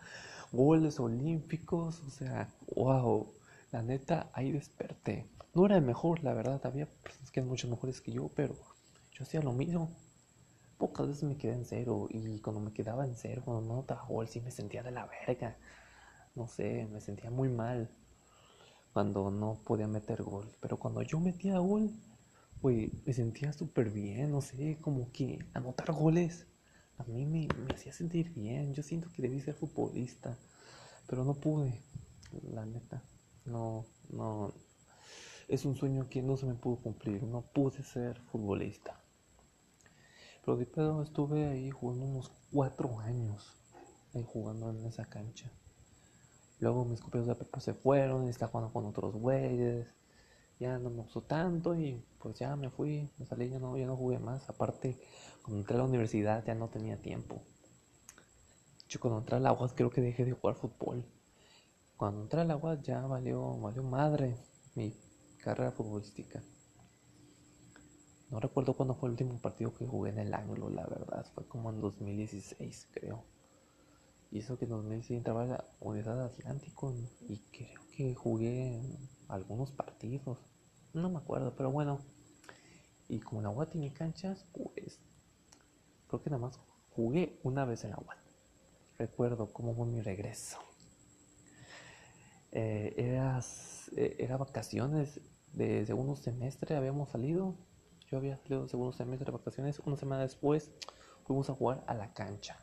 goles 0.51 1.00
olímpicos, 1.00 2.01
o 2.01 2.10
sea, 2.10 2.50
wow, 2.75 3.34
la 3.72 3.81
neta, 3.81 4.29
ahí 4.34 4.51
desperté. 4.51 5.27
No 5.53 5.65
era 5.65 5.79
mejor, 5.81 6.24
la 6.24 6.34
verdad, 6.34 6.62
había 6.65 6.88
personas 6.88 7.31
que 7.31 7.39
eran 7.39 7.50
mucho 7.50 7.67
mejores 7.67 8.01
que 8.01 8.12
yo, 8.12 8.29
pero 8.36 8.55
yo 9.12 9.24
hacía 9.24 9.41
lo 9.41 9.53
mismo. 9.53 9.96
Pocas 10.81 11.07
veces 11.07 11.23
me 11.23 11.38
quedé 11.38 11.53
en 11.53 11.65
cero 11.65 12.07
y 12.09 12.39
cuando 12.39 12.59
me 12.59 12.73
quedaba 12.73 13.05
en 13.05 13.15
cero, 13.15 13.43
cuando 13.45 13.61
no 13.61 13.75
notaba 13.75 14.03
gol, 14.07 14.27
sí 14.27 14.41
me 14.41 14.50
sentía 14.50 14.81
de 14.81 14.89
la 14.89 15.05
verga. 15.05 15.55
No 16.33 16.47
sé, 16.47 16.88
me 16.91 17.00
sentía 17.01 17.29
muy 17.29 17.50
mal 17.50 17.91
cuando 18.91 19.29
no 19.29 19.61
podía 19.63 19.88
meter 19.88 20.23
gol. 20.23 20.50
Pero 20.59 20.79
cuando 20.79 21.03
yo 21.03 21.19
metía 21.19 21.59
gol, 21.59 21.91
me 22.63 23.13
sentía 23.13 23.53
súper 23.53 23.91
bien, 23.91 24.31
no 24.31 24.41
sé, 24.41 24.79
como 24.81 25.11
que 25.11 25.45
anotar 25.53 25.91
goles 25.93 26.47
a 26.97 27.03
mí 27.03 27.25
me, 27.25 27.47
hacía 27.73 27.93
sentir 27.93 28.33
bien. 28.33 28.73
Yo 28.73 28.83
siento 28.83 29.09
que 29.11 29.21
debí 29.21 29.39
ser 29.39 29.53
futbolista, 29.53 30.38
pero 31.07 31.23
no 31.23 31.35
pude, 31.35 31.81
la 32.51 32.65
neta. 32.65 33.03
No, 33.45 33.85
no. 34.09 34.53
Es 35.47 35.65
un 35.65 35.75
sueño 35.75 36.09
que 36.09 36.21
no 36.21 36.38
se 36.38 36.45
me 36.45 36.53
pudo 36.53 36.77
cumplir, 36.77 37.23
no 37.23 37.41
pude 37.41 37.83
ser 37.83 38.19
futbolista. 38.31 39.00
Pero 40.43 40.57
de 40.57 40.65
pedo 40.65 41.03
estuve 41.03 41.48
ahí 41.48 41.69
jugando 41.69 42.05
unos 42.05 42.31
cuatro 42.51 43.00
años, 43.00 43.55
ahí 44.13 44.24
jugando 44.27 44.69
en 44.69 44.86
esa 44.86 45.05
cancha. 45.05 45.51
Luego 46.60 46.86
mis 46.86 47.01
compañeros 47.01 47.27
de 47.27 47.43
Pepa 47.43 47.60
se 47.60 47.74
fueron 47.74 48.27
y 48.27 48.29
estaba 48.29 48.51
jugando 48.51 48.74
con 48.74 48.86
otros 48.86 49.15
güeyes 49.15 49.88
ya 50.62 50.77
no 50.77 50.91
me 50.91 50.98
gustó 50.98 51.21
tanto 51.21 51.74
y 51.74 52.05
pues 52.19 52.38
ya 52.38 52.55
me 52.55 52.69
fui, 52.69 53.10
me 53.17 53.25
salí, 53.25 53.50
ya 53.50 53.57
no, 53.57 53.75
ya 53.77 53.88
no 53.88 53.98
jugué 53.98 54.19
más. 54.19 54.48
Aparte, 54.48 55.01
cuando 55.41 55.62
entré 55.62 55.74
a 55.75 55.79
la 55.79 55.86
universidad 55.86 56.45
ya 56.45 56.53
no 56.53 56.69
tenía 56.69 57.01
tiempo. 57.01 57.41
Yo 58.88 59.00
cuando 59.00 59.17
entré 59.17 59.38
al 59.38 59.48
agua 59.48 59.74
creo 59.75 59.89
que 59.89 60.01
dejé 60.01 60.24
de 60.24 60.33
jugar 60.33 60.55
fútbol. 60.55 61.03
Cuando 61.98 62.21
entré 62.21 62.41
al 62.41 62.51
agua 62.51 62.79
ya 62.79 63.01
valió, 63.07 63.57
valió 63.57 63.81
madre 63.81 64.38
mi 64.75 64.95
carrera 65.43 65.71
futbolística. 65.71 66.43
No 68.31 68.39
recuerdo 68.39 68.75
cuándo 68.75 68.95
fue 68.95 69.07
el 69.07 69.11
último 69.11 69.38
partido 69.39 69.73
que 69.73 69.85
jugué 69.85 70.11
en 70.11 70.19
el 70.19 70.33
ángulo, 70.33 70.69
la 70.69 70.88
verdad. 70.88 71.25
Fue 71.35 71.45
como 71.47 71.69
en 71.69 71.81
2016, 71.81 72.88
creo. 72.91 73.25
Y 74.31 74.39
eso 74.39 74.57
que 74.57 74.63
en 74.65 74.71
2016 74.71 75.17
entraba 75.17 75.43
a 75.43 75.45
la 75.45 75.65
Universidad 75.81 76.23
Atlántico 76.23 76.95
y 77.27 77.39
creo 77.51 77.81
que 77.91 78.15
jugué 78.15 78.81
algunos 79.27 79.71
partidos. 79.71 80.39
No 80.93 81.09
me 81.09 81.17
acuerdo, 81.17 81.53
pero 81.57 81.71
bueno. 81.71 82.00
Y 83.09 83.19
como 83.19 83.41
la 83.41 83.50
UAT 83.50 83.71
tiene 83.71 83.91
canchas, 83.91 84.45
pues 84.53 85.01
creo 86.07 86.23
que 86.23 86.29
nada 86.29 86.41
más 86.41 86.57
jugué 86.91 87.38
una 87.43 87.65
vez 87.65 87.83
en 87.83 87.91
la 87.91 87.97
UAT. 87.97 88.17
Recuerdo 88.97 89.51
cómo 89.51 89.75
fue 89.75 89.88
mi 89.88 90.00
regreso. 90.00 90.57
Eh, 92.53 92.93
eh, 92.97 94.15
era, 94.19 94.38
vacaciones 94.38 95.19
de 95.51 95.85
segundo 95.85 96.15
semestre, 96.15 96.75
habíamos 96.75 97.09
salido. 97.09 97.55
Yo 98.12 98.18
había 98.18 98.38
salido 98.38 98.63
de 98.63 98.70
segundo 98.70 98.91
semestre 98.91 99.25
de 99.25 99.32
vacaciones. 99.32 99.80
Una 99.80 99.96
semana 99.96 100.24
después 100.24 100.70
fuimos 101.24 101.50
a 101.50 101.56
jugar 101.56 101.84
a 101.88 101.94
la 101.94 102.13
cancha. 102.13 102.58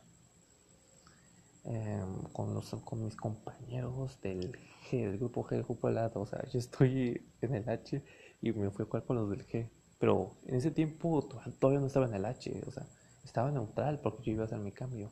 Em, 1.65 2.23
con, 2.31 2.53
los, 2.53 2.69
con 2.85 3.03
mis 3.03 3.15
compañeros 3.15 4.21
del 4.21 4.57
G, 4.89 5.09
del 5.09 5.17
grupo 5.17 5.43
G, 5.43 5.55
del 5.55 5.63
grupo 5.63 5.89
lado. 5.89 6.21
O 6.21 6.25
sea, 6.27 6.45
yo 6.51 6.59
estoy 6.59 7.25
en 7.41 7.55
el 7.55 7.67
H 7.67 8.03
y 8.41 8.51
me 8.51 8.69
fui 8.69 8.83
a 8.83 8.85
jugar 8.85 9.05
con 9.05 9.17
los 9.17 9.29
del 9.29 9.45
G. 9.47 9.69
Pero 9.97 10.37
en 10.45 10.55
ese 10.55 10.71
tiempo 10.71 11.27
todavía 11.59 11.79
no 11.79 11.87
estaba 11.87 12.05
en 12.05 12.13
el 12.13 12.25
H, 12.25 12.63
o 12.65 12.71
sea, 12.71 12.87
estaba 13.23 13.51
neutral 13.51 13.99
porque 13.99 14.23
yo 14.23 14.31
iba 14.33 14.43
a 14.43 14.45
hacer 14.45 14.59
mi 14.59 14.71
cambio. 14.71 15.11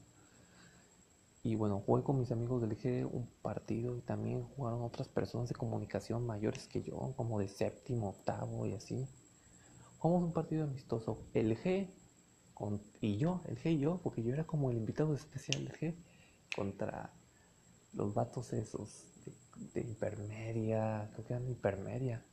Y 1.44 1.56
bueno, 1.56 1.82
jugué 1.86 2.04
con 2.04 2.20
mis 2.20 2.32
amigos 2.32 2.62
del 2.62 2.78
G 2.78 3.06
un 3.06 3.28
partido 3.42 3.98
y 3.98 4.02
también 4.02 4.44
jugaron 4.44 4.82
otras 4.84 5.08
personas 5.08 5.50
de 5.50 5.56
comunicación 5.56 6.26
mayores 6.26 6.68
que 6.68 6.84
yo, 6.84 7.14
como 7.16 7.40
de 7.40 7.48
séptimo, 7.48 8.10
octavo 8.10 8.66
y 8.66 8.74
así. 8.74 9.08
Jugamos 10.00 10.24
un 10.24 10.34
partido 10.34 10.64
amistoso, 10.64 11.26
el 11.34 11.58
G 11.58 11.90
con, 12.54 12.82
y 13.02 13.18
yo, 13.18 13.42
el 13.46 13.58
G 13.58 13.72
y 13.72 13.80
yo, 13.80 14.00
porque 14.04 14.24
yo 14.24 14.34
era 14.34 14.46
como 14.46 14.70
el 14.70 14.78
invitado 14.78 15.14
especial 15.16 15.66
del 15.66 15.74
G 15.74 15.96
contra 16.56 17.14
los 17.94 18.14
vatos 18.14 18.54
esos 18.54 19.06
de, 19.74 19.82
hipermedia, 19.82 21.10
creo 21.14 21.26
que 21.26 21.34
eran 21.34 21.46
de 21.46 21.52
hipermedia, 21.52 22.26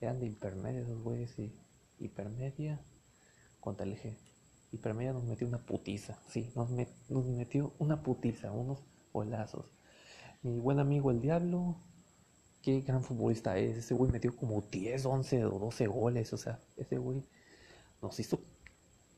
eran 0.00 0.18
de 0.18 0.26
hipermedia 0.26 0.80
esos 0.80 1.00
güeyes 1.02 1.38
y 1.38 1.54
hipermedia 2.00 2.80
contra 3.60 3.86
el 3.86 3.96
G. 3.96 4.16
Hipermedia 4.72 5.12
nos 5.12 5.24
metió 5.24 5.46
una 5.46 5.64
putiza, 5.64 6.18
sí, 6.28 6.50
nos, 6.56 6.70
nos 7.08 7.26
metió 7.26 7.74
una 7.78 8.02
putiza, 8.02 8.50
unos 8.50 8.82
golazos. 9.12 9.66
Mi 10.42 10.58
buen 10.58 10.80
amigo 10.80 11.12
el 11.12 11.20
Diablo, 11.20 11.76
qué 12.62 12.80
gran 12.80 13.02
futbolista 13.02 13.56
es, 13.58 13.76
ese 13.76 13.94
güey 13.94 14.10
metió 14.10 14.34
como 14.36 14.62
10, 14.62 15.04
11 15.04 15.44
o 15.46 15.58
12 15.58 15.86
goles, 15.86 16.32
o 16.32 16.36
sea, 16.36 16.60
ese 16.76 16.98
güey 16.98 17.22
nos 18.00 18.18
hizo, 18.20 18.40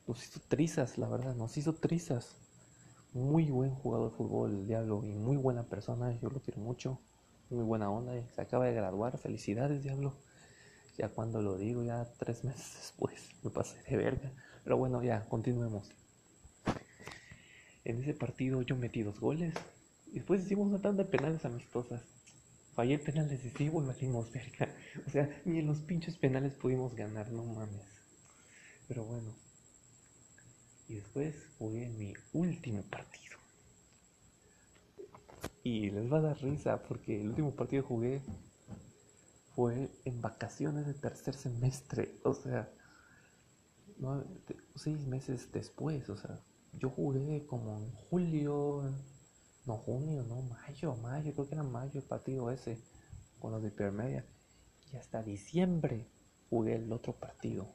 nos 0.06 0.22
hizo 0.24 0.40
trizas, 0.48 0.98
la 0.98 1.08
verdad, 1.08 1.34
nos 1.34 1.56
hizo 1.56 1.74
trizas 1.74 2.36
muy 3.12 3.44
buen 3.50 3.70
jugador 3.76 4.10
de 4.10 4.16
fútbol, 4.16 4.66
Diablo, 4.66 5.04
y 5.04 5.12
muy 5.14 5.36
buena 5.36 5.62
persona, 5.64 6.18
yo 6.20 6.30
lo 6.30 6.40
quiero 6.40 6.60
mucho, 6.60 7.00
muy 7.50 7.62
buena 7.62 7.90
onda, 7.90 8.12
se 8.34 8.40
acaba 8.40 8.66
de 8.66 8.74
graduar, 8.74 9.16
felicidades 9.18 9.82
Diablo. 9.82 10.14
Ya 10.96 11.08
cuando 11.08 11.42
lo 11.42 11.56
digo, 11.56 11.82
ya 11.82 12.08
tres 12.18 12.44
meses 12.44 12.74
después, 12.76 13.30
me 13.42 13.50
pasé 13.50 13.82
de 13.82 13.96
verga. 13.96 14.32
Pero 14.62 14.76
bueno, 14.76 15.02
ya, 15.02 15.24
continuemos. 15.28 15.90
En 17.84 18.00
ese 18.00 18.14
partido 18.14 18.62
yo 18.62 18.76
metí 18.76 19.02
dos 19.02 19.18
goles. 19.20 19.54
Después 20.06 20.44
hicimos 20.44 20.68
una 20.68 20.80
tanda 20.80 21.02
de 21.02 21.10
penales 21.10 21.44
amistosas. 21.44 22.13
Fallé 22.74 22.94
el 22.94 23.00
penal 23.00 23.28
decisivo 23.28 23.82
y 23.82 23.86
metimos 23.86 24.32
verga. 24.32 24.74
O 25.06 25.10
sea, 25.10 25.28
ni 25.44 25.60
en 25.60 25.66
los 25.66 25.80
pinches 25.80 26.16
penales 26.16 26.54
pudimos 26.54 26.94
ganar, 26.94 27.30
no 27.30 27.44
mames. 27.44 27.86
Pero 28.88 29.04
bueno, 29.04 29.34
y 30.88 30.96
después 30.96 31.34
jugué 31.58 31.88
mi 31.88 32.12
último 32.32 32.82
partido. 32.82 33.38
Y 35.62 35.90
les 35.90 36.12
va 36.12 36.18
a 36.18 36.22
dar 36.22 36.42
risa 36.42 36.82
porque 36.82 37.20
el 37.20 37.28
último 37.28 37.54
partido 37.54 37.82
que 37.82 37.88
jugué 37.88 38.22
fue 39.54 39.90
en 40.04 40.20
vacaciones 40.20 40.86
de 40.86 40.94
tercer 40.94 41.34
semestre. 41.34 42.18
O 42.24 42.34
sea, 42.34 42.70
seis 44.74 45.06
meses 45.06 45.50
después. 45.52 46.08
O 46.10 46.16
sea, 46.16 46.38
yo 46.74 46.90
jugué 46.90 47.46
como 47.46 47.78
en 47.78 47.90
julio, 47.92 48.92
no 49.66 49.78
junio, 49.78 50.22
no 50.24 50.42
mayo, 50.42 50.94
mayo, 50.96 51.32
creo 51.32 51.48
que 51.48 51.54
era 51.54 51.62
mayo 51.62 52.00
el 52.00 52.06
partido 52.06 52.50
ese 52.50 52.78
con 53.38 53.52
los 53.52 53.62
de 53.62 53.68
hipermedia. 53.68 54.24
Y 54.92 54.96
hasta 54.96 55.22
diciembre 55.22 56.08
jugué 56.50 56.76
el 56.76 56.92
otro 56.92 57.14
partido. 57.14 57.68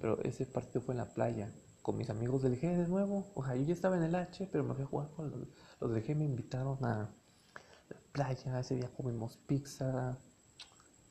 Pero 0.00 0.20
ese 0.22 0.46
partido 0.46 0.80
fue 0.80 0.94
en 0.94 0.98
la 0.98 1.12
playa, 1.12 1.52
con 1.82 1.96
mis 1.96 2.10
amigos 2.10 2.42
del 2.42 2.60
G 2.60 2.76
de 2.76 2.88
nuevo. 2.88 3.30
O 3.34 3.44
sea, 3.44 3.54
yo 3.54 3.62
ya 3.62 3.74
estaba 3.74 3.96
en 3.96 4.04
el 4.04 4.14
H, 4.14 4.48
pero 4.50 4.64
me 4.64 4.74
fui 4.74 4.84
a 4.84 4.86
jugar 4.86 5.10
con 5.10 5.30
los, 5.30 5.48
los 5.80 5.92
del 5.92 6.04
G. 6.04 6.16
Me 6.16 6.24
invitaron 6.24 6.84
a 6.84 7.14
la 7.88 7.96
playa. 8.12 8.60
Ese 8.60 8.76
día 8.76 8.90
comimos 8.96 9.36
pizza. 9.36 10.18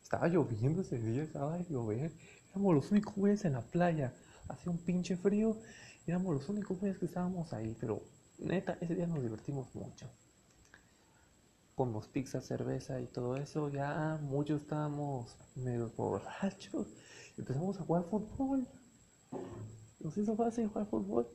Estaba 0.01 0.27
lloviendo 0.27 0.82
ese 0.82 1.00
día, 1.00 1.24
estaba 1.24 1.58
de 1.58 1.65
llover. 1.65 2.12
Éramos 2.50 2.75
los 2.75 2.91
únicos 2.91 3.15
güeyes 3.15 3.46
en 3.46 3.53
la 3.53 3.62
playa. 3.62 4.13
Hacía 4.50 4.72
un 4.72 4.80
pinche 4.80 5.15
frío. 5.15 5.58
Éramos 6.06 6.34
los 6.34 6.50
únicos 6.50 6.80
güeyes 6.80 6.98
que 6.98 7.06
estábamos 7.06 7.53
ahí. 7.53 7.77
Pero 7.80 8.01
neta, 8.41 8.77
ese 8.81 8.95
día 8.95 9.07
nos 9.07 9.21
divertimos 9.21 9.74
mucho. 9.75 10.10
Comimos 11.75 12.07
pizza, 12.07 12.41
cerveza 12.41 13.00
y 13.00 13.07
todo 13.07 13.38
eso. 13.38 13.69
Ya 13.69 14.19
muchos 14.21 14.62
estábamos 14.62 15.38
medio 15.55 15.89
borrachos. 15.95 16.88
Empezamos 17.38 17.79
a 17.79 17.83
jugar 17.83 18.03
fútbol. 18.03 18.67
Nos 20.00 20.17
hizo 20.17 20.36
fácil 20.36 20.67
jugar 20.67 20.88
fútbol. 20.88 21.27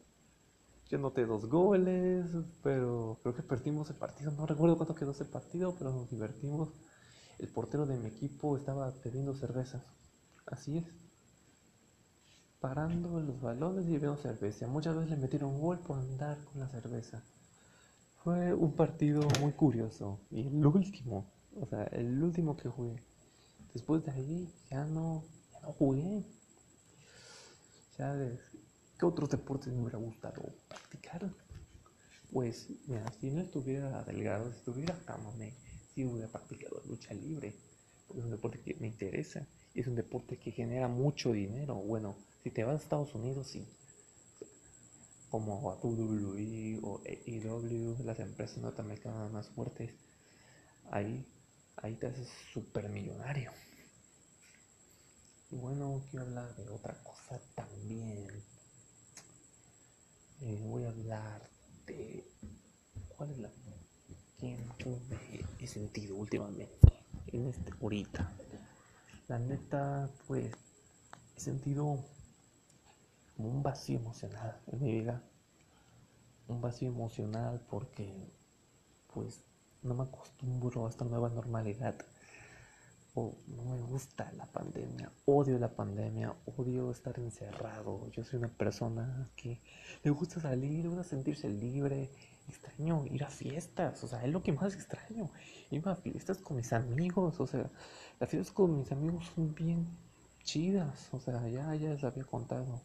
Yo 0.89 0.99
anoté 0.99 1.27
dos 1.27 1.47
goles, 1.49 2.27
pero 2.63 3.19
creo 3.23 3.35
que 3.35 3.43
perdimos 3.43 3.91
el 3.91 3.97
partido. 3.97 4.31
No 4.31 4.47
recuerdo 4.47 4.77
cuánto 4.77 4.95
quedó 4.95 5.13
ese 5.13 5.25
partido, 5.25 5.75
pero 5.77 5.91
nos 5.91 6.11
divertimos. 6.11 6.69
El 7.39 7.49
portero 7.49 7.87
de 7.87 7.97
mi 7.97 8.07
equipo 8.07 8.57
estaba 8.57 8.93
bebiendo 9.05 9.35
cerveza. 9.35 9.85
Así 10.47 10.79
es. 10.79 11.06
Parando 12.61 13.21
los 13.21 13.41
balones 13.41 13.87
y 13.87 13.93
bebiendo 13.93 14.17
cerveza. 14.17 14.67
Muchas 14.67 14.97
veces 14.97 15.11
le 15.11 15.17
metieron 15.17 15.61
gol 15.61 15.79
por 15.81 15.99
andar 15.99 16.39
con 16.45 16.61
la 16.61 16.69
cerveza. 16.69 17.23
Fue 18.23 18.55
un 18.55 18.75
partido 18.75 19.27
muy 19.41 19.53
curioso. 19.53 20.21
Y 20.31 20.47
el 20.47 20.67
último, 20.67 21.31
o 21.61 21.67
sea, 21.67 21.85
el 21.85 22.23
último 22.23 22.57
que 22.57 22.69
jugué. 22.69 23.03
Después 23.73 24.05
de 24.05 24.11
ahí 24.13 24.55
ya 24.71 24.85
no, 24.85 25.25
ya 25.53 25.61
no 25.61 25.73
jugué. 25.73 26.25
Ya 27.99 28.15
¿Qué 28.99 29.05
otros 29.05 29.29
deportes 29.29 29.73
me 29.75 29.83
hubiera 29.83 29.99
gustado 29.99 30.43
practicar? 30.69 31.31
Pues, 32.33 32.69
mira, 32.87 33.05
si 33.21 33.31
no 33.31 33.43
estuviera 33.43 34.03
delgado, 34.05 34.51
si 34.51 34.59
estuviera 34.59 34.99
camame, 35.05 35.55
si 35.95 36.07
hubiera 36.07 36.29
practicado 36.29 36.83
lucha 36.87 37.13
libre. 37.13 37.55
Porque 38.07 38.21
es 38.21 38.25
un 38.25 38.31
deporte 38.31 38.61
que 38.61 38.75
me 38.81 38.87
interesa. 38.87 39.47
Y 39.75 39.81
es 39.81 39.87
un 39.87 39.95
deporte 39.95 40.39
que 40.39 40.51
genera 40.51 40.89
mucho 40.89 41.33
dinero. 41.33 41.75
Bueno, 41.75 42.17
si 42.47 42.53
te 42.53 42.63
vas 42.63 42.75
a 42.75 42.85
Estados 42.85 43.13
Unidos, 43.17 43.49
sí 43.49 43.67
como 45.33 45.69
a 45.69 45.75
WWE 45.83 46.79
o 46.81 47.01
AEW, 47.05 48.05
las 48.05 48.21
empresas 48.21 48.59
norteamericanas 48.59 49.33
más 49.33 49.49
fuertes, 49.49 49.93
ahí, 50.93 51.27
ahí 51.79 51.97
te 51.97 52.07
haces 52.07 52.29
súper 52.53 52.89
millonario. 52.89 53.51
Y 55.51 55.57
bueno, 55.57 56.05
quiero 56.09 56.27
hablar 56.27 56.55
de 56.55 56.69
otra 56.71 56.95
cosa 57.03 57.41
también. 57.57 58.29
Eh, 60.43 60.57
voy 60.63 60.85
a 60.85 60.91
hablar 60.91 61.51
de 61.85 62.25
cuál 63.09 63.33
es 63.33 63.39
la 63.39 63.51
que 64.39 65.45
he 65.59 65.67
sentido 65.67 66.15
últimamente 66.15 66.79
en 67.27 67.49
este 67.49 67.73
ahorita. 67.83 68.33
La 69.27 69.41
neta, 69.41 70.09
pues 70.29 70.55
he 71.37 71.41
sentido 71.41 72.05
un 73.39 73.63
vacío 73.63 73.99
emocional 73.99 74.59
en 74.73 74.83
mi 74.83 74.93
vida. 74.93 75.23
Un 76.49 76.61
vacío 76.61 76.89
emocional 76.89 77.61
porque 77.69 78.31
pues 79.13 79.43
no 79.83 79.95
me 79.95 80.05
acostumbro 80.05 80.87
a 80.87 80.91
esta 80.91 81.05
nueva 81.05 81.29
normalidad. 81.29 81.97
O 83.15 83.35
no 83.47 83.63
me 83.65 83.81
gusta 83.81 84.31
la 84.37 84.45
pandemia, 84.45 85.11
odio 85.25 85.59
la 85.59 85.75
pandemia, 85.75 86.35
odio 86.57 86.91
estar 86.91 87.19
encerrado. 87.19 88.11
Yo 88.11 88.23
soy 88.25 88.39
una 88.39 88.49
persona 88.49 89.31
que 89.37 89.59
le 90.03 90.11
gusta 90.11 90.39
salir, 90.39 90.83
le 90.83 90.89
gusta 90.89 91.05
sentirse 91.05 91.49
libre. 91.49 92.11
Extraño 92.47 93.07
ir 93.07 93.25
a 93.25 93.31
fiestas, 93.31 94.05
o 94.05 94.07
sea, 94.07 94.23
es 94.23 94.31
lo 94.31 94.43
que 94.43 94.53
más 94.53 94.75
extraño. 94.75 95.31
Ir 95.71 95.83
a 95.89 95.97
fiestas 95.97 96.39
con 96.39 96.59
mis 96.59 96.73
amigos, 96.73 97.41
o 97.41 97.47
sea, 97.47 97.71
las 98.21 98.29
fiestas 98.29 98.53
con 98.53 98.79
mis 98.79 98.93
amigos 98.93 99.25
son 99.35 99.55
bien 99.55 99.87
chidas, 100.45 101.09
o 101.13 101.19
sea, 101.19 101.49
ya, 101.49 101.75
ya 101.75 101.89
les 101.89 102.05
había 102.05 102.25
contado 102.25 102.81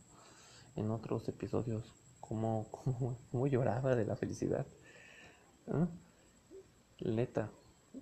en 0.76 0.92
otros 0.92 1.28
episodios 1.28 1.94
cómo, 2.20 2.68
cómo, 3.32 3.48
lloraba 3.48 3.96
de 3.96 4.06
la 4.06 4.16
felicidad. 4.16 4.66
Leta, 7.00 7.52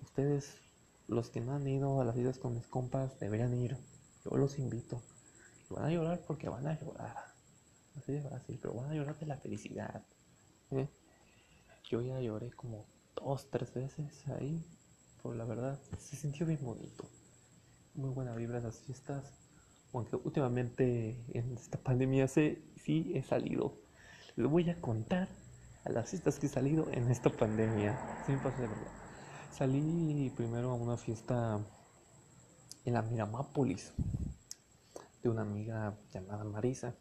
ustedes, 0.02 0.56
los 1.08 1.30
que 1.30 1.40
no 1.40 1.54
han 1.54 1.66
ido 1.66 2.00
a 2.00 2.04
las 2.04 2.16
vidas 2.16 2.38
con 2.38 2.54
mis 2.54 2.66
compas, 2.66 3.18
deberían 3.18 3.54
ir. 3.54 3.76
Yo 4.24 4.36
los 4.36 4.58
invito. 4.58 5.02
van 5.70 5.84
a 5.86 5.90
llorar 5.90 6.20
porque 6.26 6.48
van 6.48 6.66
a 6.66 6.78
llorar. 6.78 7.16
Así 7.96 8.12
de 8.12 8.22
fácil, 8.22 8.58
pero 8.60 8.74
van 8.74 8.90
a 8.90 8.94
llorar 8.94 9.18
de 9.18 9.26
la 9.26 9.36
felicidad. 9.36 10.02
¿eh? 10.70 10.88
Yo 11.88 12.00
ya 12.02 12.20
lloré 12.20 12.50
como 12.52 12.86
dos, 13.16 13.50
tres 13.50 13.72
veces 13.74 14.26
ahí. 14.28 14.64
Por 15.22 15.36
la 15.36 15.44
verdad, 15.44 15.78
se 15.98 16.16
sintió 16.16 16.46
bien 16.46 16.62
bonito. 16.62 17.04
Muy 17.94 18.10
buena 18.10 18.34
vibra 18.34 18.60
las 18.60 18.78
fiestas 18.80 19.39
aunque 19.92 20.16
últimamente 20.16 21.24
en 21.32 21.52
esta 21.56 21.78
pandemia 21.78 22.28
sí, 22.28 22.62
sí 22.76 23.12
he 23.14 23.22
salido. 23.22 23.74
Les 24.36 24.48
voy 24.48 24.70
a 24.70 24.80
contar 24.80 25.28
a 25.84 25.90
las 25.90 26.10
fiestas 26.10 26.38
que 26.38 26.46
he 26.46 26.50
salido 26.50 26.90
en 26.92 27.10
esta 27.10 27.30
pandemia. 27.30 27.98
Sí 28.26 28.32
me 28.32 28.38
de 28.38 28.68
verdad. 28.68 28.92
Salí 29.52 30.30
primero 30.36 30.70
a 30.70 30.74
una 30.74 30.96
fiesta 30.96 31.60
en 32.84 32.94
la 32.94 33.02
Miramápolis 33.02 33.92
de 35.22 35.28
una 35.28 35.42
amiga 35.42 35.98
llamada 36.12 36.44
Marisa. 36.44 36.94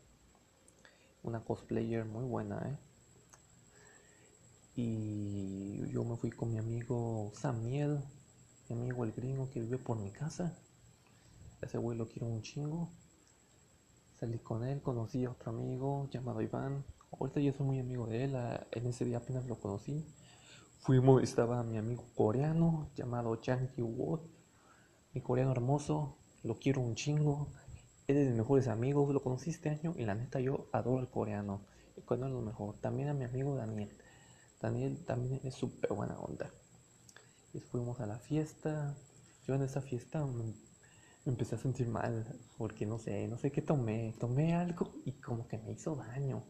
Una 1.22 1.44
cosplayer 1.44 2.06
muy 2.06 2.26
buena, 2.26 2.70
¿eh? 2.70 2.78
Y 4.76 5.90
yo 5.92 6.04
me 6.06 6.16
fui 6.16 6.30
con 6.32 6.52
mi 6.52 6.58
amigo 6.58 7.32
Samuel, 7.36 8.00
mi 8.70 8.76
amigo 8.78 9.04
el 9.04 9.12
gringo 9.12 9.50
que 9.50 9.60
vive 9.60 9.78
por 9.78 9.98
mi 10.00 10.12
casa. 10.12 10.58
Ese 11.62 11.78
güey 11.78 11.98
lo 11.98 12.08
quiero 12.08 12.28
un 12.28 12.42
chingo. 12.42 12.90
Salí 14.20 14.40
con 14.40 14.64
él, 14.64 14.82
conocí 14.82 15.26
a 15.26 15.32
otro 15.32 15.52
amigo 15.52 16.10
llamado 16.10 16.42
Iván. 16.42 16.86
Ahorita 17.12 17.40
yo 17.40 17.54
soy 17.54 17.66
muy 17.66 17.80
amigo 17.80 18.08
de 18.08 18.26
él, 18.26 18.36
en 18.72 18.86
ese 18.86 19.06
día 19.06 19.18
apenas 19.18 19.46
lo 19.46 19.60
conocí. 19.60 20.06
Fuimos, 20.80 21.22
estaba 21.24 21.64
mi 21.64 21.78
amigo 21.78 22.06
coreano 22.16 22.90
llamado 22.96 23.36
Chang 23.38 23.70
Wood. 23.78 24.22
Mi 25.14 25.22
coreano 25.22 25.52
hermoso, 25.52 26.18
lo 26.44 26.56
quiero 26.56 26.82
un 26.82 26.96
chingo. 26.96 27.48
Es 28.08 28.16
de 28.16 28.26
mis 28.26 28.36
mejores 28.36 28.68
amigos, 28.68 29.14
lo 29.14 29.22
conocí 29.22 29.50
este 29.50 29.70
año 29.70 29.94
y 29.98 30.06
la 30.06 30.16
neta 30.16 30.40
yo 30.40 30.68
adoro 30.72 31.00
al 31.00 31.10
coreano. 31.10 31.62
El 31.98 32.04
coreano 32.04 32.28
es 32.28 32.34
lo 32.34 32.42
mejor. 32.42 32.76
También 32.80 33.10
a 33.10 33.14
mi 33.14 33.26
amigo 33.26 33.56
Daniel. 33.56 33.92
Daniel 34.62 35.04
también 35.06 35.42
es 35.44 35.56
súper 35.56 35.94
buena 35.94 36.18
onda. 36.18 36.50
Y 37.54 37.60
fuimos 37.60 38.00
a 38.00 38.06
la 38.06 38.18
fiesta. 38.18 38.96
Yo 39.46 39.56
en 39.56 39.64
esa 39.64 39.82
fiesta 39.82 40.26
empecé 41.30 41.56
a 41.56 41.60
sentir 41.60 41.88
mal 41.88 42.26
porque 42.58 42.86
no 42.86 43.00
sé, 43.00 43.28
no 43.28 43.38
sé 43.38 43.52
qué 43.52 43.62
tomé. 43.62 44.14
Tomé 44.20 44.54
algo 44.56 44.92
y 45.06 45.14
como 45.14 45.48
que 45.48 45.58
me 45.58 45.72
hizo 45.72 45.96
daño. 45.96 46.44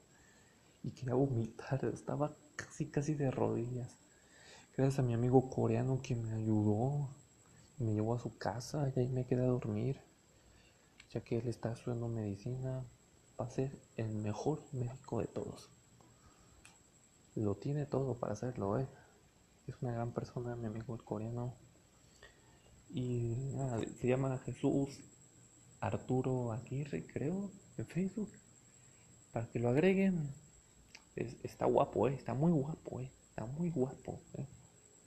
Y 0.84 0.92
quería 0.92 1.14
vomitar, 1.14 1.84
estaba 1.86 2.36
casi, 2.56 2.88
casi 2.88 3.14
de 3.14 3.32
rodillas. 3.32 3.98
Gracias 4.76 5.00
a 5.00 5.04
mi 5.04 5.14
amigo 5.14 5.50
coreano 5.50 6.02
que 6.02 6.16
me 6.16 6.32
ayudó, 6.34 7.10
me 7.78 7.94
llevó 7.94 8.16
a 8.16 8.20
su 8.20 8.38
casa 8.38 8.92
y 8.96 9.00
ahí 9.00 9.10
me 9.10 9.26
quedé 9.26 9.44
a 9.44 9.48
dormir. 9.48 10.00
Ya 11.12 11.22
que 11.22 11.38
él 11.38 11.48
está 11.48 11.74
estudiando 11.74 12.08
medicina, 12.08 12.86
va 13.40 13.46
a 13.46 13.50
ser 13.50 13.78
el 13.98 14.10
mejor 14.16 14.64
médico 14.72 15.20
de 15.20 15.28
todos. 15.28 15.70
Lo 17.36 17.56
tiene 17.56 17.86
todo 17.86 18.18
para 18.18 18.34
hacerlo, 18.34 18.80
¿eh? 18.80 18.88
Es 19.68 19.76
una 19.82 19.92
gran 19.92 20.12
persona, 20.12 20.56
mi 20.56 20.68
amigo 20.68 20.98
coreano. 21.04 21.56
Y 22.92 23.36
se 24.00 24.08
llama 24.08 24.40
Jesús 24.40 25.00
Arturo 25.80 26.52
Aguirre, 26.52 27.06
creo, 27.06 27.52
en 27.78 27.86
Facebook. 27.86 28.32
Para 29.32 29.48
que 29.50 29.60
lo 29.60 29.70
agreguen. 29.70 30.34
está 31.16 31.66
guapo, 31.66 32.08
eh, 32.08 32.16
está 32.16 32.34
muy 32.34 32.52
guapo, 32.52 33.00
eh, 33.00 33.12
está 33.30 33.46
muy 33.46 33.70
guapo. 33.70 34.20
Eh. 34.34 34.48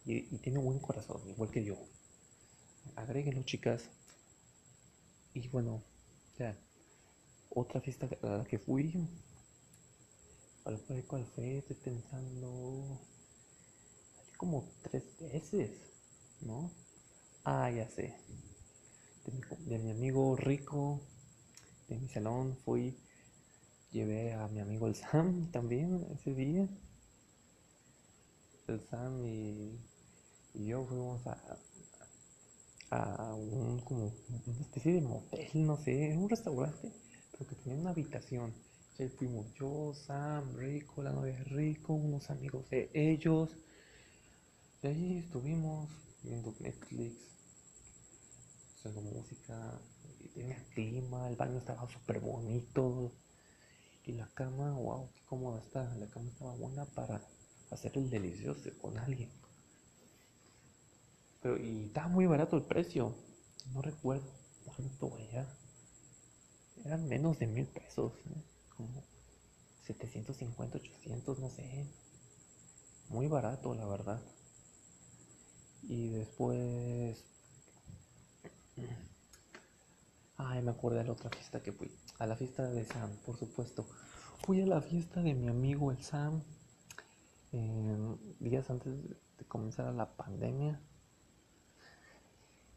Y, 0.04 0.38
tiene 0.38 0.58
buen 0.58 0.78
corazón, 0.78 1.20
igual 1.28 1.50
que 1.50 1.64
yo. 1.64 1.76
Agréguenlo, 2.96 3.42
chicas. 3.42 3.90
Y 5.34 5.48
bueno, 5.48 5.82
ya. 6.38 6.56
Otra 7.50 7.80
fiesta 7.80 8.08
a 8.22 8.26
la 8.38 8.44
que 8.44 8.58
fui. 8.58 8.92
¿Cuál 10.62 10.78
fue? 10.78 11.02
¿Cuál 11.02 11.26
fue? 11.26 11.58
Estoy 11.58 11.76
pensando. 11.76 13.00
Como 14.36 14.68
tres 14.82 15.04
veces, 15.20 15.70
¿no? 16.40 16.70
Ah, 17.44 17.70
ya 17.70 17.88
sé. 17.88 18.14
De 19.66 19.78
mi, 19.78 19.90
amigo 19.90 20.36
Rico, 20.36 21.00
de 21.88 21.98
mi 21.98 22.08
salón, 22.08 22.56
fui, 22.64 22.96
llevé 23.90 24.32
a 24.32 24.46
mi 24.46 24.60
amigo 24.60 24.86
el 24.86 24.94
Sam 24.94 25.50
también 25.50 26.06
ese 26.14 26.34
día. 26.34 26.68
El 28.68 28.80
Sam 28.88 29.26
y, 29.26 29.76
yo 30.54 30.84
fuimos 30.86 31.26
a, 31.26 31.58
a 32.90 33.34
un, 33.34 33.80
como, 33.80 34.12
una 34.46 34.60
especie 34.60 34.92
de 34.92 35.00
motel, 35.00 35.66
no 35.66 35.76
sé, 35.78 36.16
un 36.16 36.28
restaurante, 36.28 36.92
pero 37.32 37.46
que 37.48 37.56
tenía 37.56 37.80
una 37.80 37.90
habitación. 37.90 38.54
Ahí 39.00 39.08
fuimos 39.08 39.52
yo, 39.54 39.94
Sam, 39.94 40.56
Rico, 40.56 41.02
la 41.02 41.10
novia 41.10 41.42
Rico, 41.44 41.94
unos 41.94 42.30
amigos 42.30 42.70
de 42.70 42.88
ellos. 42.94 43.56
Y 44.82 44.86
ahí 44.86 45.18
estuvimos 45.18 45.90
viendo 46.22 46.54
Netflix, 46.60 47.31
música, 48.90 49.80
y 50.20 50.28
tenía 50.28 50.62
clima, 50.74 51.28
el 51.28 51.36
baño 51.36 51.58
estaba 51.58 51.88
súper 51.88 52.20
bonito. 52.20 53.12
Y 54.04 54.12
la 54.12 54.26
cama, 54.34 54.72
wow, 54.72 55.10
qué 55.14 55.22
cómoda 55.26 55.60
está. 55.60 55.94
La 55.96 56.08
cama 56.08 56.28
estaba 56.28 56.54
buena 56.54 56.84
para 56.86 57.20
hacer 57.70 57.92
el 57.96 58.10
delicioso 58.10 58.70
con 58.80 58.98
alguien. 58.98 59.30
Pero, 61.40 61.56
y 61.56 61.86
estaba 61.86 62.08
muy 62.08 62.26
barato 62.26 62.56
el 62.56 62.64
precio. 62.64 63.14
No 63.72 63.82
recuerdo 63.82 64.28
cuánto 64.64 65.16
era. 65.18 65.46
Eran 66.84 67.08
menos 67.08 67.38
de 67.38 67.46
mil 67.46 67.66
pesos. 67.66 68.12
¿eh? 68.26 68.42
Como 68.76 69.04
750, 69.86 70.78
800, 70.78 71.38
no 71.38 71.50
sé. 71.50 71.86
Muy 73.08 73.28
barato, 73.28 73.74
la 73.74 73.86
verdad. 73.86 74.20
Y 75.82 76.08
después 76.10 77.24
Ay, 80.36 80.62
me 80.62 80.70
acuerdo 80.70 80.98
de 80.98 81.04
la 81.04 81.12
otra 81.12 81.30
fiesta 81.30 81.62
que 81.62 81.72
fui. 81.72 81.90
A 82.18 82.26
la 82.26 82.36
fiesta 82.36 82.68
de 82.68 82.84
Sam, 82.84 83.10
por 83.24 83.36
supuesto. 83.36 83.86
Fui 84.44 84.60
a 84.60 84.66
la 84.66 84.80
fiesta 84.80 85.22
de 85.22 85.34
mi 85.34 85.48
amigo 85.48 85.90
el 85.90 86.02
Sam. 86.02 86.42
días 88.40 88.70
antes 88.70 88.92
de 89.38 89.44
comenzar 89.46 89.92
la 89.94 90.16
pandemia. 90.16 90.80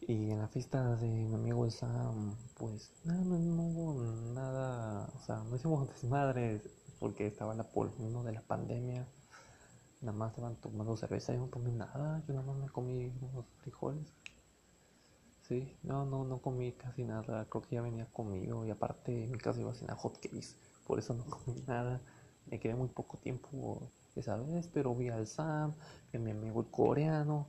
Y 0.01 0.29
en 0.31 0.39
la 0.39 0.47
fiesta 0.47 0.95
de 0.97 1.07
mi 1.07 1.33
amigo 1.33 1.65
el 1.65 1.71
Sam, 1.71 2.35
pues 2.57 2.91
no, 3.03 3.13
no, 3.25 3.39
no 3.39 3.63
hubo 3.63 4.03
nada, 4.33 5.09
o 5.15 5.19
sea, 5.25 5.37
no 5.37 5.55
hicimos 5.55 5.87
desmadres 5.93 6.61
porque 6.99 7.25
estaba 7.25 7.55
la 7.55 7.63
polvo 7.63 8.23
de 8.23 8.31
la 8.31 8.41
pandemia. 8.41 9.07
Nada 10.01 10.17
más 10.17 10.31
estaban 10.31 10.55
tomando 10.57 10.95
cerveza 10.95 11.33
y 11.33 11.37
no 11.37 11.47
tomé 11.47 11.71
nada, 11.71 12.23
yo 12.27 12.33
nada 12.35 12.45
más 12.45 12.57
me 12.57 12.69
comí 12.69 13.11
unos 13.21 13.45
frijoles. 13.61 14.05
Sí, 15.47 15.77
no, 15.83 16.05
no, 16.05 16.23
no 16.23 16.41
comí 16.41 16.71
casi 16.73 17.03
nada, 17.03 17.45
creo 17.49 17.61
que 17.61 17.75
ya 17.75 17.81
venía 17.81 18.05
comido 18.11 18.65
y 18.65 18.71
aparte 18.71 19.27
mi 19.27 19.37
casa 19.37 19.61
iba 19.61 19.71
a 19.71 19.75
cenar 19.75 19.95
hot 19.97 20.15
cakes, 20.19 20.55
por 20.87 20.97
eso 20.97 21.13
no 21.13 21.25
comí 21.29 21.61
nada. 21.67 22.01
Me 22.47 22.59
quedé 22.59 22.75
muy 22.75 22.89
poco 22.89 23.17
tiempo 23.17 23.91
esa 24.15 24.37
vez, 24.37 24.67
pero 24.73 24.95
vi 24.95 25.09
al 25.09 25.27
Sam, 25.27 25.73
a 26.13 26.17
mi 26.17 26.31
amigo 26.31 26.61
el 26.61 26.67
coreano, 26.71 27.47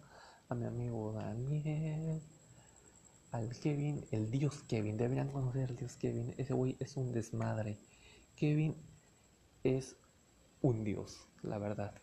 a 0.48 0.54
mi 0.54 0.66
amigo 0.66 1.12
Daniel 1.12 2.20
al 3.32 3.50
Kevin, 3.58 4.04
el 4.10 4.30
dios 4.30 4.62
Kevin. 4.64 4.96
Deberían 4.96 5.30
conocer 5.30 5.70
al 5.70 5.76
dios 5.76 5.96
Kevin. 5.96 6.34
Ese 6.36 6.54
güey 6.54 6.76
es 6.80 6.96
un 6.96 7.12
desmadre. 7.12 7.78
Kevin 8.34 8.76
es 9.62 9.96
un 10.62 10.84
dios, 10.84 11.28
la 11.42 11.58
verdad. 11.58 11.94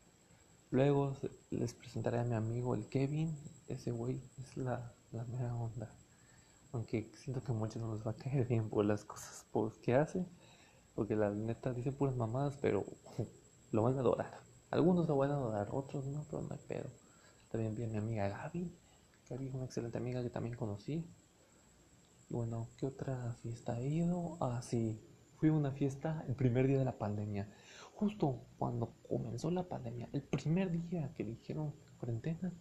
Luego 0.72 1.16
les 1.52 1.74
presentaré 1.74 2.20
a 2.20 2.24
mi 2.24 2.36
amigo 2.36 2.76
el 2.76 2.88
Kevin. 2.88 3.36
Ese 3.68 3.92
güey 3.92 4.22
es 4.40 4.58
la, 4.58 4.94
la 5.14 5.24
mera 5.26 5.56
onda. 5.56 5.96
Aunque 6.72 7.12
siento 7.16 7.42
que 7.42 7.52
a 7.52 7.56
muchos 7.56 7.82
no 7.82 7.94
les 7.94 8.06
va 8.06 8.12
a 8.12 8.16
caer 8.16 8.48
bien 8.48 8.70
por 8.70 8.84
las 8.86 9.06
cosas 9.06 9.46
que 9.82 9.96
hace. 9.96 10.26
Porque 10.96 11.16
la 11.16 11.30
neta 11.32 11.74
dice 11.74 11.92
puras 11.92 12.16
mamadas, 12.16 12.58
pero 12.62 12.84
lo 13.72 13.84
van 13.84 13.98
a 13.98 14.02
adorar. 14.02 14.40
Algunos 14.70 15.08
lo 15.08 15.18
van 15.18 15.32
a 15.32 15.36
adorar, 15.36 15.70
otros 15.72 16.06
no, 16.08 16.26
pero 16.30 16.42
no 16.42 16.50
hay 16.52 16.60
pedo. 16.68 16.90
También 17.50 17.76
vi 17.76 17.84
a 17.84 17.88
mi 17.88 17.98
amiga 17.98 18.28
Gaby 18.28 18.72
Gaby 19.30 19.52
una 19.54 19.66
excelente 19.66 19.98
amiga 19.98 20.22
que 20.22 20.30
también 20.30 20.56
conocí. 20.56 21.06
Y 22.30 22.34
bueno, 22.34 22.70
¿qué 22.78 22.86
otra 22.86 23.36
fiesta 23.42 23.80
he 23.80 23.88
ido? 23.88 24.38
Ah, 24.42 24.62
sí, 24.62 25.00
fui 25.36 25.50
a 25.50 25.54
una 25.54 25.72
fiesta 25.72 26.24
el 26.28 26.36
primer 26.36 26.68
día 26.68 26.80
de 26.80 26.86
la 26.86 26.98
pandemia. 26.98 27.50
Justo 27.94 28.46
cuando 28.58 28.96
comenzó 29.08 29.50
la 29.52 29.68
pandemia, 29.68 30.10
el 30.14 30.24
primer 30.24 30.72
día 30.72 31.14
que 31.14 31.24
dijeron 31.24 31.74
cuarentena, 31.98 32.52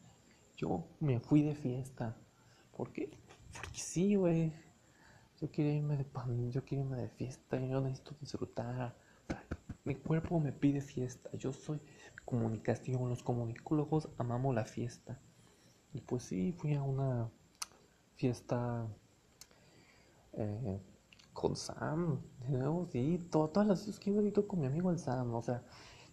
yo 0.56 0.86
me 1.00 1.20
fui 1.20 1.42
de 1.42 1.54
fiesta. 1.54 2.16
¿Por 2.82 2.92
qué? 2.92 3.08
Porque 3.54 3.78
sí, 3.78 4.16
güey. 4.16 4.52
Yo 5.40 5.52
quería 5.52 5.74
irme 5.74 5.96
de 5.96 6.04
pan, 6.04 6.50
yo 6.50 6.64
quería 6.64 6.82
irme 6.82 6.96
de 6.96 7.08
fiesta, 7.10 7.60
yo 7.60 7.80
necesito 7.80 8.16
disfrutar. 8.20 8.96
Mi 9.84 9.94
cuerpo 9.94 10.40
me 10.40 10.50
pide 10.50 10.80
fiesta. 10.80 11.30
Yo 11.36 11.52
soy 11.52 11.80
comunicación. 12.24 13.08
Los 13.08 13.22
comunicólogos 13.22 14.08
amamos 14.18 14.52
la 14.56 14.64
fiesta. 14.64 15.20
Y 15.94 16.00
pues 16.00 16.24
sí, 16.24 16.50
fui 16.58 16.74
a 16.74 16.82
una 16.82 17.30
fiesta 18.16 18.88
eh, 20.32 20.80
con 21.32 21.54
Sam, 21.54 22.20
¿no? 22.48 22.88
sí, 22.90 23.28
todas 23.30 23.64
las 23.64 23.86
veces 23.86 24.00
que 24.00 24.10
he 24.10 24.22
ido 24.24 24.48
con 24.48 24.58
mi 24.58 24.66
amigo 24.66 24.90
el 24.90 24.98
Sam, 24.98 25.32
o 25.34 25.42
sea, 25.42 25.62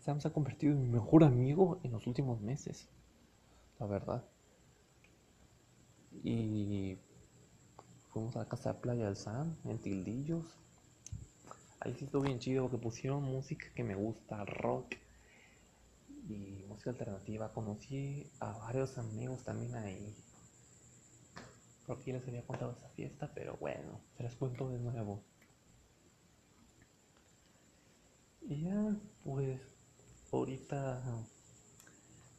Sam 0.01 0.21
se 0.21 0.27
ha 0.27 0.33
convertido 0.33 0.73
en 0.73 0.83
mi 0.83 0.87
mejor 0.87 1.23
amigo 1.23 1.79
en 1.81 1.93
los 1.93 2.05
últimos 2.05 2.41
meses, 2.41 2.89
la 3.79 3.87
verdad. 3.87 4.23
Y 6.23 6.97
fuimos 8.09 8.35
a 8.35 8.39
la 8.39 8.49
casa 8.49 8.73
de 8.73 8.79
playa 8.79 9.05
del 9.05 9.15
Sam, 9.15 9.55
en 9.65 9.79
Tildillos. 9.79 10.45
Ahí 11.79 11.93
sí 11.95 12.05
estuvo 12.05 12.23
bien 12.23 12.39
chido 12.39 12.63
porque 12.63 12.77
pusieron 12.77 13.23
música 13.23 13.67
que 13.73 13.83
me 13.83 13.95
gusta, 13.95 14.43
rock 14.45 14.95
y 16.27 16.65
música 16.67 16.89
alternativa. 16.89 17.53
Conocí 17.53 18.29
a 18.39 18.51
varios 18.51 18.97
amigos 18.97 19.43
también 19.43 19.75
ahí. 19.75 20.13
Creo 21.85 21.99
que 21.99 22.13
les 22.13 22.27
había 22.27 22.45
contado 22.45 22.73
esa 22.73 22.89
fiesta, 22.89 23.31
pero 23.33 23.57
bueno, 23.57 24.01
se 24.17 24.23
les 24.23 24.35
cuento 24.35 24.69
de 24.69 24.79
nuevo. 24.79 25.23
Y 28.41 28.63
ya, 28.63 28.95
pues, 29.23 29.61
ahorita 30.31 31.25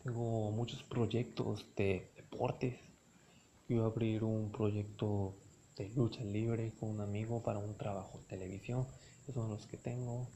tengo 0.03 0.51
muchos 0.51 0.83
proyectos 0.83 1.67
de 1.77 2.11
deportes. 2.17 2.90
Quiero 3.71 3.85
abrir 3.85 4.25
un 4.25 4.51
proyecto 4.51 5.37
de 5.77 5.89
lucha 5.91 6.25
libre 6.25 6.73
con 6.81 6.89
un 6.91 7.01
amigo 7.03 7.41
para 7.41 7.61
un 7.61 7.77
trabajo 7.77 8.19
en 8.19 8.25
televisión. 8.25 8.85
Esos 9.23 9.37
son 9.37 9.49
los 9.49 9.69
que 9.69 9.77
tengo. 9.77 10.27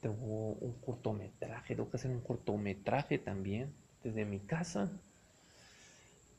Tengo 0.00 0.54
un 0.54 0.72
cortometraje, 0.80 1.76
tengo 1.76 1.88
que 1.88 1.98
hacer 1.98 2.10
un 2.10 2.20
cortometraje 2.20 3.18
también 3.18 3.72
desde 4.02 4.24
mi 4.24 4.40
casa. 4.40 4.90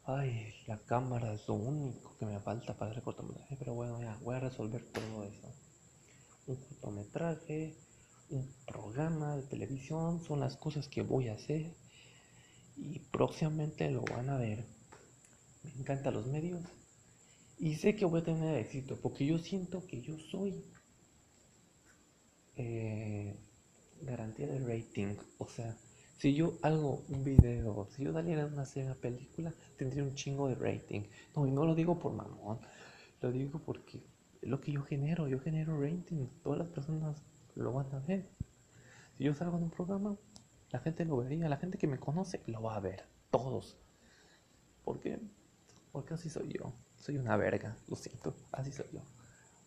Ay, 0.04 0.54
la 0.68 0.78
cámara 0.80 1.32
es 1.32 1.48
lo 1.48 1.54
único 1.54 2.18
que 2.18 2.26
me 2.26 2.38
falta 2.42 2.76
para 2.76 2.92
hacer 2.92 3.02
cortometraje, 3.02 3.56
pero 3.56 3.74
bueno, 3.74 4.02
ya 4.02 4.18
voy 4.22 4.36
a 4.36 4.42
resolver 4.42 4.84
todo 4.92 5.24
eso. 5.24 5.48
Un 6.48 6.58
cortometraje, 6.58 7.78
un 8.30 8.46
programa 8.68 9.38
de 9.38 9.44
televisión, 9.44 10.22
son 10.26 10.42
las 10.42 10.58
cosas 10.58 10.90
que 10.90 11.02
voy 11.02 11.30
a 11.30 11.36
hacer 11.36 11.74
y 12.76 13.00
próximamente 13.00 13.90
lo 13.90 14.02
van 14.02 14.30
a 14.30 14.38
ver. 14.38 14.79
Me 15.76 15.82
encantan 15.82 16.14
los 16.14 16.28
medios 16.28 16.62
y 17.58 17.76
sé 17.76 17.96
que 17.96 18.06
voy 18.06 18.22
a 18.22 18.24
tener 18.24 18.56
éxito 18.58 18.98
porque 19.02 19.26
yo 19.26 19.38
siento 19.38 19.86
que 19.86 20.02
yo 20.02 20.18
soy 20.18 20.64
eh, 22.56 23.36
garantía 24.02 24.48
de 24.48 24.60
rating. 24.60 25.16
O 25.38 25.48
sea, 25.48 25.76
si 26.18 26.34
yo 26.34 26.58
hago 26.62 27.04
un 27.10 27.24
video, 27.24 27.88
si 27.92 28.04
yo 28.04 28.14
saliera 28.14 28.46
una 28.46 28.66
serie, 28.66 28.94
película, 28.96 29.54
tendría 29.78 30.04
un 30.04 30.16
chingo 30.16 30.48
de 30.48 30.56
rating. 30.56 31.04
No, 31.36 31.48
y 31.48 31.52
no 31.52 31.66
lo 31.66 31.76
digo 31.76 32.00
por 32.00 32.14
mamón, 32.14 32.60
lo 33.22 33.32
digo 33.32 33.60
porque 33.66 34.02
es 34.42 34.50
lo 34.50 34.62
que 34.62 34.72
yo 34.72 34.84
genero, 34.84 35.28
yo 35.28 35.40
genero 35.40 35.82
rating. 35.82 36.28
Todas 36.44 36.60
las 36.60 36.70
personas 36.70 37.22
lo 37.56 37.74
van 37.74 37.94
a 37.94 38.00
ver. 38.00 38.26
Si 39.18 39.24
yo 39.24 39.34
salgo 39.34 39.58
en 39.58 39.64
un 39.64 39.72
programa, 39.72 40.18
la 40.72 40.80
gente 40.80 41.06
lo 41.06 41.18
vería, 41.18 41.50
la 41.50 41.58
gente 41.58 41.78
que 41.78 41.88
me 41.88 42.00
conoce 42.00 42.42
lo 42.48 42.62
va 42.62 42.76
a 42.76 42.80
ver, 42.80 43.06
todos. 43.32 43.78
¿Por 44.84 45.00
qué? 45.00 45.20
Porque 45.92 46.14
así 46.14 46.30
soy 46.30 46.50
yo. 46.50 46.74
Soy 46.96 47.18
una 47.18 47.38
verga, 47.38 47.78
lo 47.88 47.96
siento, 47.96 48.36
así 48.52 48.72
soy 48.72 48.88
yo. 48.92 49.02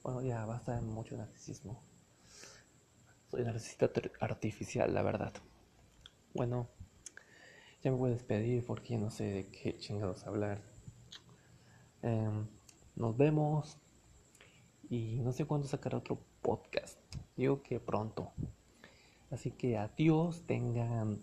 Bueno, 0.02 0.22
ya 0.22 0.44
basta 0.44 0.74
de 0.74 0.82
mucho 0.82 1.16
narcisismo. 1.16 1.82
Soy 3.30 3.44
narcisista 3.44 3.90
artificial, 4.20 4.92
la 4.92 5.02
verdad. 5.02 5.32
Bueno, 6.34 6.68
ya 7.82 7.90
me 7.90 7.96
voy 7.96 8.10
a 8.10 8.14
despedir 8.14 8.64
porque 8.64 8.98
no 8.98 9.10
sé 9.10 9.24
de 9.24 9.48
qué 9.48 9.76
chingados 9.78 10.26
hablar. 10.26 10.62
Em, 12.02 12.46
nos 12.96 13.16
vemos 13.16 13.78
y 14.90 15.20
no 15.20 15.32
sé 15.32 15.46
cuándo 15.46 15.66
sacar 15.66 15.94
otro 15.94 16.18
podcast. 16.42 16.98
Digo 17.36 17.62
que 17.62 17.80
pronto. 17.80 18.32
Así 19.30 19.50
que 19.50 19.78
adiós, 19.78 20.42
tengan 20.46 21.18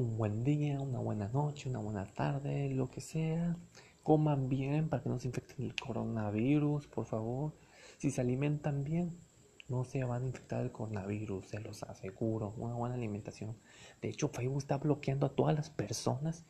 un 0.00 0.16
buen 0.16 0.44
día, 0.44 0.80
una 0.80 0.98
buena 0.98 1.28
noche, 1.28 1.68
una 1.68 1.78
buena 1.78 2.06
tarde, 2.06 2.70
lo 2.70 2.90
que 2.90 3.00
sea. 3.00 3.56
Coman 4.02 4.48
bien 4.48 4.88
para 4.88 5.02
que 5.02 5.10
no 5.10 5.18
se 5.18 5.28
infecten 5.28 5.66
el 5.66 5.74
coronavirus, 5.74 6.86
por 6.86 7.04
favor. 7.04 7.52
Si 7.98 8.10
se 8.10 8.22
alimentan 8.22 8.82
bien, 8.82 9.18
no 9.68 9.84
se 9.84 10.02
van 10.04 10.22
a 10.22 10.26
infectar 10.26 10.62
el 10.62 10.72
coronavirus, 10.72 11.46
se 11.46 11.60
los 11.60 11.82
aseguro. 11.82 12.54
Una 12.56 12.74
buena 12.74 12.94
alimentación. 12.94 13.58
De 14.00 14.08
hecho, 14.08 14.28
Facebook 14.28 14.58
está 14.58 14.78
bloqueando 14.78 15.26
a 15.26 15.34
todas 15.34 15.54
las 15.54 15.68
personas 15.68 16.46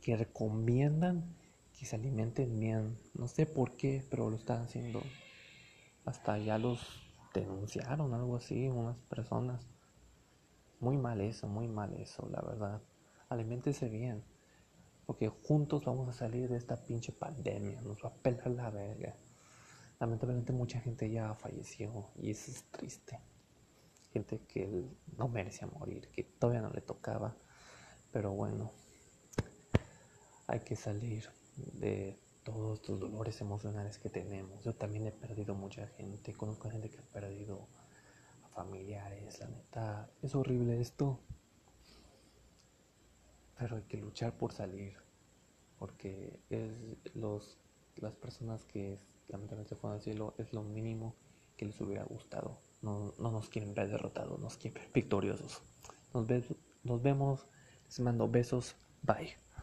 que 0.00 0.16
recomiendan 0.16 1.36
que 1.78 1.84
se 1.84 1.96
alimenten 1.96 2.58
bien. 2.58 2.96
No 3.14 3.28
sé 3.28 3.44
por 3.44 3.76
qué, 3.76 4.02
pero 4.10 4.30
lo 4.30 4.36
están 4.36 4.62
haciendo. 4.62 5.02
Hasta 6.06 6.38
ya 6.38 6.56
los 6.56 6.80
denunciaron, 7.34 8.14
algo 8.14 8.36
así, 8.36 8.66
unas 8.68 8.96
personas. 9.10 9.77
Muy 10.80 10.96
mal 10.96 11.20
eso, 11.20 11.48
muy 11.48 11.66
mal 11.66 11.94
eso, 11.94 12.28
la 12.28 12.40
verdad. 12.40 12.80
Aliméntese 13.28 13.88
bien. 13.88 14.24
Porque 15.06 15.28
juntos 15.28 15.84
vamos 15.84 16.08
a 16.08 16.12
salir 16.12 16.48
de 16.48 16.56
esta 16.56 16.76
pinche 16.84 17.12
pandemia. 17.12 17.80
Nos 17.82 18.04
va 18.04 18.10
a 18.10 18.14
pelar 18.14 18.48
la 18.48 18.70
verga. 18.70 19.16
Lamentablemente 19.98 20.52
mucha 20.52 20.80
gente 20.80 21.10
ya 21.10 21.34
falleció 21.34 22.10
y 22.16 22.30
eso 22.30 22.50
es 22.50 22.64
triste. 22.70 23.20
Gente 24.12 24.40
que 24.46 24.84
no 25.16 25.28
merecía 25.28 25.66
morir, 25.66 26.08
que 26.10 26.22
todavía 26.22 26.62
no 26.62 26.70
le 26.70 26.80
tocaba. 26.80 27.36
Pero 28.12 28.32
bueno, 28.32 28.72
hay 30.46 30.60
que 30.60 30.76
salir 30.76 31.28
de 31.56 32.18
todos 32.44 32.78
estos 32.78 33.00
dolores 33.00 33.40
emocionales 33.40 33.98
que 33.98 34.08
tenemos. 34.08 34.62
Yo 34.62 34.74
también 34.74 35.06
he 35.06 35.12
perdido 35.12 35.54
mucha 35.54 35.86
gente, 35.88 36.32
conozco 36.32 36.70
gente 36.70 36.88
que 36.88 36.98
ha 36.98 37.02
perdido 37.02 37.68
familiares, 38.58 39.38
la 39.38 39.46
neta. 39.46 40.10
Es 40.20 40.34
horrible 40.34 40.80
esto. 40.80 41.20
Pero 43.56 43.76
hay 43.76 43.82
que 43.84 43.96
luchar 43.96 44.36
por 44.36 44.52
salir. 44.52 44.96
Porque 45.78 46.40
es 46.50 46.72
los, 47.14 47.56
las 47.96 48.14
personas 48.16 48.64
que 48.64 48.98
lamentablemente 49.28 49.76
fue 49.76 49.92
al 49.92 50.00
cielo, 50.00 50.34
es 50.38 50.52
lo 50.52 50.64
mínimo 50.64 51.14
que 51.56 51.66
les 51.66 51.80
hubiera 51.80 52.02
gustado. 52.02 52.58
No, 52.82 53.14
no 53.18 53.30
nos 53.30 53.48
quieren 53.48 53.74
ver 53.74 53.88
derrotados, 53.88 54.40
nos 54.40 54.56
quieren 54.56 54.82
ver 54.82 54.92
victoriosos. 54.92 55.62
Nos, 56.12 56.26
ve, 56.26 56.42
nos 56.82 57.00
vemos, 57.00 57.46
les 57.86 58.00
mando 58.00 58.28
besos, 58.28 58.74
bye. 59.02 59.36